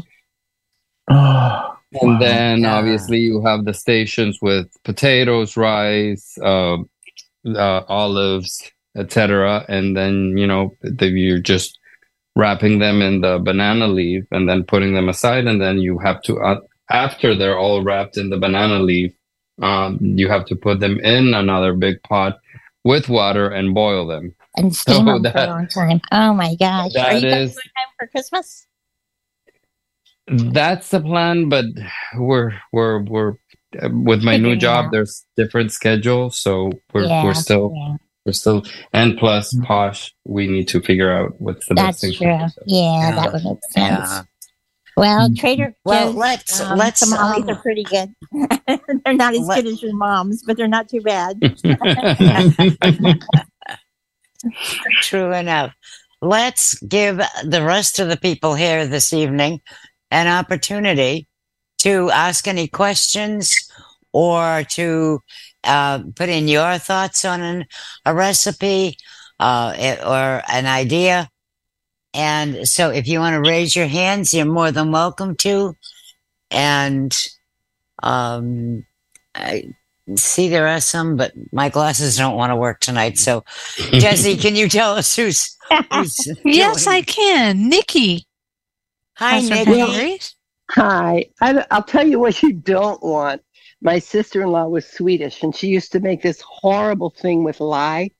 [1.11, 2.21] Oh, And wow.
[2.21, 2.67] then Yeah.
[2.67, 6.79] obviously you have the stations with potatoes, rice, uh,
[7.47, 9.65] uh, olives, etc.
[9.69, 11.79] And then you know the, you're just
[12.37, 15.47] wrapping them in the banana leaf and then putting them aside.
[15.47, 16.61] And then you have to uh,
[16.91, 19.13] after they're all wrapped in the banana leaf,
[19.61, 22.39] um, you have to put them in another big pot
[22.85, 24.35] with water and boil them.
[24.57, 26.01] And steam So them for a long time.
[26.11, 26.91] Oh my gosh.
[26.91, 28.67] Are That you guys is- time for Christmas?
[30.29, 31.65] That's the plan, but
[32.17, 33.33] we're we're we're
[33.83, 34.93] uh, with my new job.
[34.93, 37.97] There's different schedules, so we're yeah, we're still yeah.
[38.25, 38.63] We're still
[38.93, 40.15] and plus posh.
[40.25, 42.29] We need to figure out what's the That's best thing.
[42.39, 42.49] true.
[42.49, 42.63] for.
[42.67, 43.15] Yeah, Yeah.
[43.17, 44.11] that would make sense.
[44.11, 44.23] Yeah.
[44.97, 48.13] Well, Trader Well, Joe's let's um, let's tamales um, are pretty good.
[49.05, 51.41] they're not as let- good as your mom's, but they're not too bad.
[55.03, 55.73] True enough.
[56.21, 59.61] Let's give the rest of the people here this evening
[60.11, 61.27] an opportunity
[61.79, 63.57] to ask any questions
[64.13, 65.21] or to
[65.65, 67.67] uh, put in your thoughts on an,
[68.05, 68.97] a recipe
[69.41, 71.29] uh, it- or an idea.
[72.15, 75.75] And so if you want to raise your hands, you're more than welcome to.
[76.51, 77.17] And
[78.03, 78.85] um,
[79.35, 79.65] I
[80.17, 83.19] see there are some, but my glasses don't want to work tonight.
[83.19, 83.45] So
[83.93, 85.57] Jesse, can you tell us who's,
[85.91, 87.69] who's Yes, I can.
[87.69, 88.27] Nikki.
[89.17, 89.79] Hi, has Nikki.
[89.79, 90.37] hand raised.
[90.73, 91.27] Hi.
[91.41, 93.43] I, will tell you what you don't want.
[93.83, 97.61] My sister in law was Swedish and she used to make this horrible thing with
[97.61, 98.11] lye,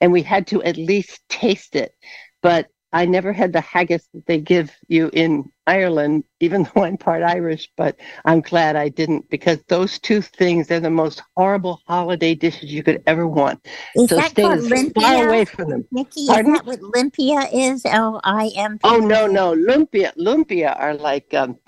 [0.00, 1.94] and we had to at least taste it.
[2.42, 6.96] But I never had the haggis that they give you in Ireland, even though I'm
[6.96, 11.80] part Irish, but I'm glad I didn't because those two things are the most horrible
[11.86, 13.66] holiday dishes you could ever want.
[13.94, 15.84] Is so that stay as far away from them.
[15.90, 16.54] Nikki, Pardon?
[16.54, 17.84] is that what limpia is?
[17.84, 18.80] L I M P.
[18.84, 21.58] Oh no, no, lumpia, lumpia are like um,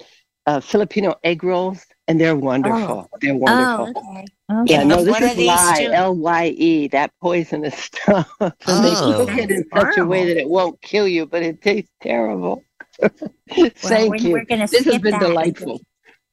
[0.46, 3.08] uh, Filipino egg rolls, and they're wonderful.
[3.20, 3.92] They're wonderful.
[3.96, 4.24] Oh, okay.
[4.50, 4.72] okay.
[4.72, 5.92] Yeah, no, this are is these lye, two?
[5.92, 8.30] L Y E, that poisonous stuff.
[8.40, 9.24] and they Oh.
[9.26, 12.64] cook it in such a way that it won't kill you, but it tastes terrible.
[13.50, 14.32] Thank we're, you.
[14.32, 15.20] We're gonna This has been that.
[15.20, 15.80] delightful.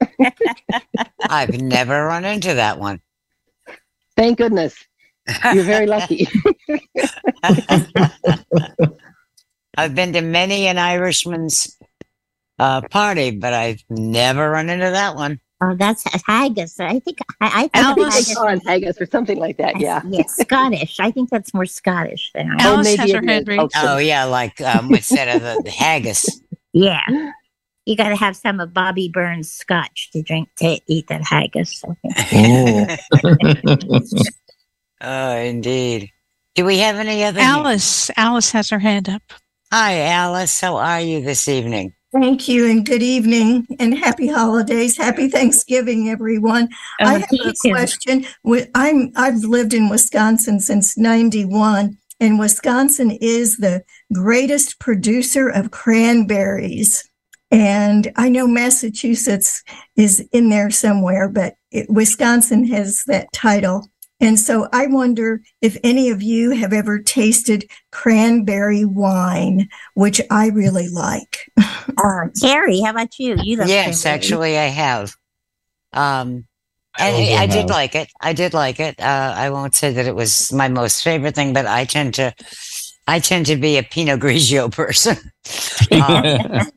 [1.29, 2.99] I've never run into that one.
[4.15, 4.75] Thank goodness.
[5.53, 6.27] You're very lucky.
[9.77, 11.77] I've been to many an Irishman's
[12.57, 15.39] uh, party, but I've never run into that one.
[15.61, 16.79] Oh, that's haggis.
[16.79, 19.75] I think I, I think I of haggis call it haggis or something like that.
[19.75, 20.01] as- Yeah.
[20.07, 20.99] yeah, Scottish.
[21.01, 22.63] I think that's more Scottish than Irish.
[22.63, 23.47] Or Alice maybe has her hand is.
[23.47, 23.61] raised.
[23.75, 23.87] Okay.
[23.87, 26.41] Oh yeah, like um, instead of the, the haggis.
[26.73, 27.01] Yeah.
[27.85, 31.83] You got to have some of Bobby Burns scotch to drink to eat that haggis.
[35.01, 36.11] Oh, indeed.
[36.55, 37.39] Do we have any other?
[37.39, 38.11] Alice.
[38.17, 39.21] Alice has her hand up.
[39.71, 40.59] Hi, Alice.
[40.59, 41.93] How are you this evening?
[42.11, 44.97] Thank you and good evening and happy holidays.
[44.97, 46.69] Happy Thanksgiving, everyone.
[47.01, 48.25] Oh, I have a question.
[48.73, 53.83] I'm I've lived in Wisconsin since 91 and Wisconsin is the
[54.13, 57.07] greatest producer of cranberries.
[57.51, 59.63] And I know Massachusetts
[59.95, 63.89] is in there somewhere, but it, Wisconsin has that title.
[64.21, 70.47] And so I wonder if any of you have ever tasted cranberry wine, which I
[70.47, 71.51] really like.
[71.57, 73.37] Uh, Carrie, how about you?
[73.41, 74.15] You love yes, cranberry.
[74.15, 75.15] actually, I have.
[75.93, 76.45] Um,
[76.97, 78.09] and I, I did like it.
[78.19, 78.99] I did like it.
[78.99, 82.33] Uh, I won't say that it was my most favorite thing, but I tend to,
[83.07, 85.17] I tend to be a Pinot Grigio person.
[85.91, 86.71] Um,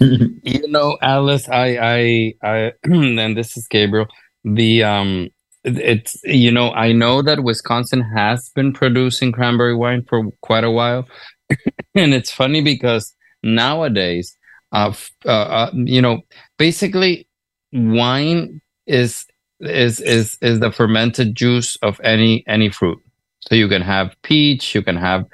[0.42, 4.06] you know, Alice, I, I, I, and this is Gabriel.
[4.44, 5.28] The um,
[5.66, 10.70] it's you know, I know that Wisconsin has been producing cranberry wine for quite a
[10.70, 11.06] while,
[11.94, 14.36] and it's funny because nowadays,
[14.72, 14.92] uh,
[15.24, 16.22] uh, uh you know,
[16.58, 17.28] basically,
[17.72, 19.26] wine is
[19.60, 22.98] is is is the fermented juice of any any fruit.
[23.40, 25.24] So you can have peach, you can have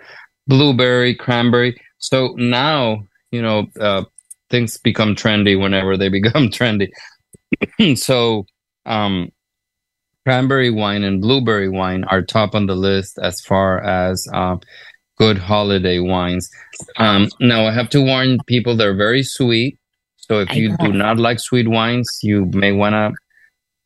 [0.46, 1.80] blueberry, cranberry.
[1.98, 4.04] So now, you know, uh,
[4.50, 6.88] things become trendy whenever they become trendy.
[7.96, 8.46] so,
[8.86, 9.30] um,
[10.24, 14.56] cranberry wine and blueberry wine are top on the list as far as uh,
[15.18, 16.50] good holiday wines.
[16.96, 19.78] Um, now, I have to warn people they're very sweet.
[20.16, 23.12] So, if you do not like sweet wines, you may want to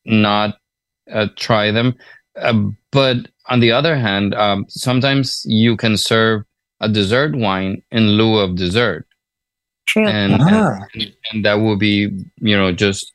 [0.04, 0.58] not
[1.10, 1.94] uh, try them.
[2.36, 3.16] Uh, but
[3.48, 6.42] on the other hand, um, sometimes you can serve
[6.80, 9.06] a dessert wine in lieu of dessert.
[9.86, 10.06] True.
[10.06, 10.76] And, Ah.
[10.94, 12.10] and and that will be
[12.40, 13.12] you know just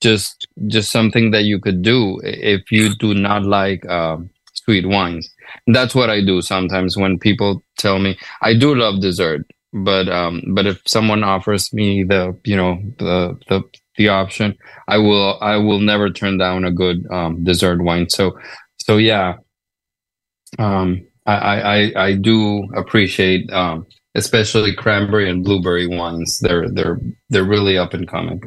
[0.00, 4.16] just just something that you could do if you do not like uh,
[4.54, 5.32] sweet wines.
[5.66, 10.42] That's what I do sometimes when people tell me I do love dessert, but um,
[10.54, 13.62] but if someone offers me the you know the the
[13.96, 14.56] the option,
[14.88, 18.08] I will I will never turn down a good um, dessert wine.
[18.10, 18.38] So
[18.78, 19.34] so yeah,
[20.58, 26.40] um, I, I I do appreciate um, especially cranberry and blueberry wines.
[26.40, 28.42] They're they're they're really up and coming.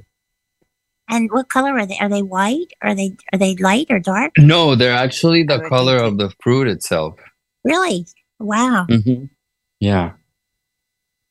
[1.13, 1.97] And what color are they?
[1.99, 2.73] Are they white?
[2.81, 4.31] Are they are they light or dark?
[4.39, 7.19] No, they're actually the would color of the fruit itself.
[7.63, 8.07] Really?
[8.39, 8.87] Wow.
[8.89, 9.25] Mm-hmm.
[9.79, 10.13] Yeah.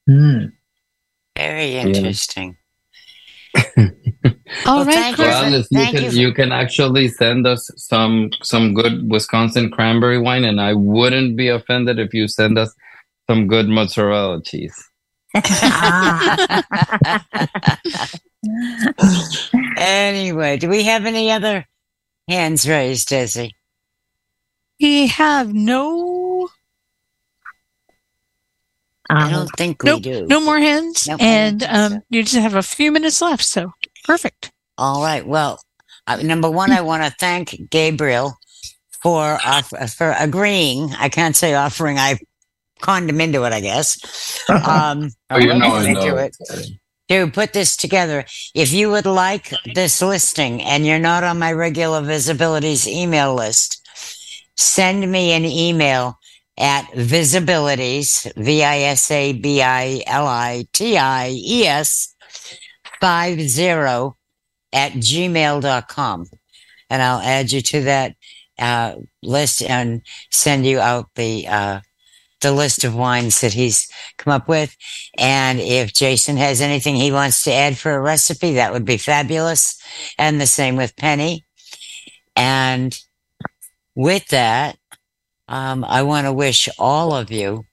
[0.08, 0.52] Mm.
[1.36, 2.56] Very interesting.
[3.56, 3.64] All
[4.66, 5.24] Well, right, thank you.
[5.24, 5.34] Chris.
[5.34, 6.10] Well, Alice, you can you.
[6.10, 11.48] you can actually send us some some good Wisconsin cranberry wine, and I wouldn't be
[11.48, 12.72] offended if you send us
[13.28, 14.90] some good mozzarella cheese.
[19.76, 21.66] Anyway, do we have any other
[22.28, 23.50] hands raised, Desi?
[24.80, 26.48] We have no
[29.10, 30.26] I Um, don't think we do.
[30.26, 32.00] no more hands, Nope, and um, so.
[32.10, 33.44] you just have a few minutes left.
[33.44, 33.72] So
[34.04, 34.50] perfect.
[34.78, 35.26] All right.
[35.26, 35.60] Well,
[36.06, 38.36] uh, number one, I want to thank Gabriel
[39.02, 40.92] for off- for agreeing.
[40.98, 41.98] I can't say offering.
[41.98, 42.18] I
[42.80, 43.98] conned him into it, I guess.
[44.48, 46.16] Um, Oh, you or know, listening I know.
[46.16, 46.36] to it.
[47.12, 48.24] To put this together.
[48.54, 53.86] If you would like this listing and you're not on my regular VISAbilities email list,
[54.56, 56.18] send me an email
[56.56, 62.14] at visabilities, V I S A B I L I T I E S
[63.02, 63.68] 50
[64.72, 66.26] at gmail.com.
[66.88, 68.16] And I'll add you to that
[68.58, 70.00] uh, list and
[70.30, 71.80] send you out the uh,
[72.42, 73.88] the list of wines that he's
[74.18, 74.76] come up with.
[75.16, 78.96] And if Jason has anything he wants to add for a recipe, that would be
[78.96, 79.80] fabulous.
[80.18, 81.44] And the same with Penny.
[82.36, 82.96] And
[83.94, 84.76] with that,
[85.48, 87.64] um, I want to wish all of you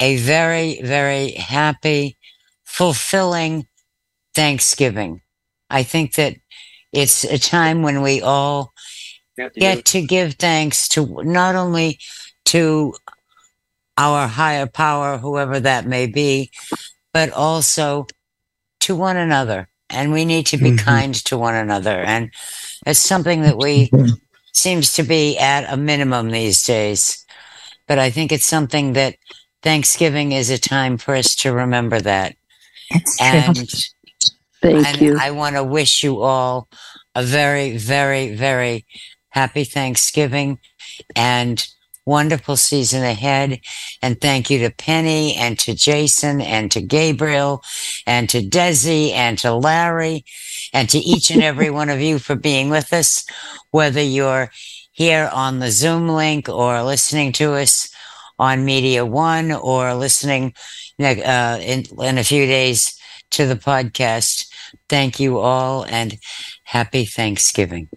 [0.00, 2.18] a very, very happy,
[2.64, 3.66] fulfilling
[4.34, 5.20] Thanksgiving.
[5.70, 6.34] I think that
[6.92, 8.72] it's a time when we all
[9.56, 11.98] get to give thanks to not only
[12.46, 12.94] to
[13.96, 16.50] our higher power, whoever that may be,
[17.12, 18.06] but also
[18.80, 19.68] to one another.
[19.90, 20.78] And we need to be Mhm.
[20.78, 22.02] kind to one another.
[22.02, 22.30] And
[22.86, 23.90] it's something that we
[24.52, 27.24] seems to be at a minimum these days.
[27.86, 29.16] But I think it's something that
[29.62, 32.36] Thanksgiving is a time for us to remember that.
[32.90, 33.26] That's true.
[33.26, 33.74] And
[34.62, 35.18] Thank and you.
[35.20, 36.68] I want to wish you all
[37.14, 38.86] a very, very, very
[39.28, 40.58] happy Thanksgiving
[41.14, 41.66] and
[42.06, 43.60] wonderful season ahead.
[44.02, 47.62] And thank you to Penny and to Jason and to Gabriel
[48.06, 50.24] and to Desi and to Larry
[50.72, 53.26] and to each and every one of you for being with us,
[53.70, 54.50] whether you're
[54.92, 57.88] here on the Zoom link or listening to us
[58.38, 60.54] on Media One or listening
[61.00, 62.98] uh, in, in a few days
[63.30, 64.46] to the podcast.
[64.88, 66.18] Thank you all and
[66.64, 67.88] happy Thanksgiving.